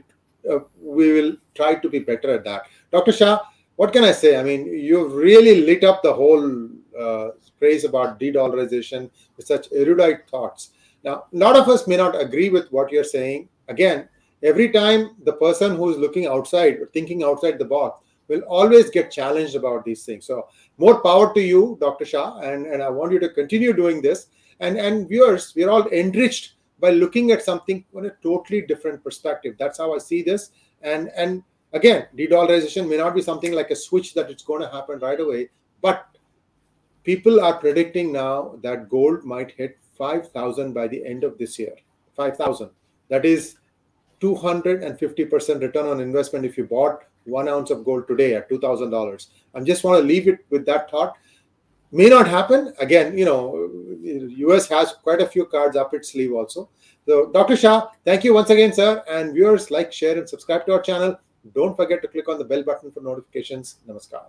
[0.50, 2.64] uh, we will try to be better at that.
[2.92, 3.12] Dr.
[3.12, 3.40] Shah,
[3.76, 4.38] what can I say?
[4.38, 6.70] I mean, you've really lit up the whole
[7.00, 7.30] uh,
[7.60, 10.72] praise about de-dollarization with such erudite thoughts.
[11.04, 13.50] Now, a lot of us may not agree with what you're saying.
[13.68, 14.10] Again,
[14.44, 18.90] every time the person who is looking outside or thinking outside the box will always
[18.90, 20.26] get challenged about these things.
[20.26, 24.02] So more power to you dr shah and, and i want you to continue doing
[24.02, 24.28] this.
[24.60, 29.56] And and viewers we're all enriched by looking at something on a totally different perspective.
[29.58, 30.52] That's how i see this.
[30.82, 34.70] And and again de-dollarization may not be something like a switch that it's going to
[34.70, 35.50] happen right away
[35.82, 36.08] but
[37.04, 41.76] people are predicting now that gold might hit 5000 by the end of this year.
[42.16, 42.70] 5000
[43.10, 43.58] that is
[44.22, 49.28] 250% return on investment if you bought one ounce of gold today at $2,000.
[49.54, 51.16] I just want to leave it with that thought.
[51.92, 52.74] May not happen.
[52.80, 53.70] Again, you know,
[54.02, 56.70] US has quite a few cards up its sleeve also.
[57.08, 57.56] So, Dr.
[57.56, 59.04] Shah, thank you once again, sir.
[59.10, 61.20] And viewers, like, share, and subscribe to our channel.
[61.56, 63.78] Don't forget to click on the bell button for notifications.
[63.88, 64.26] Namaskar.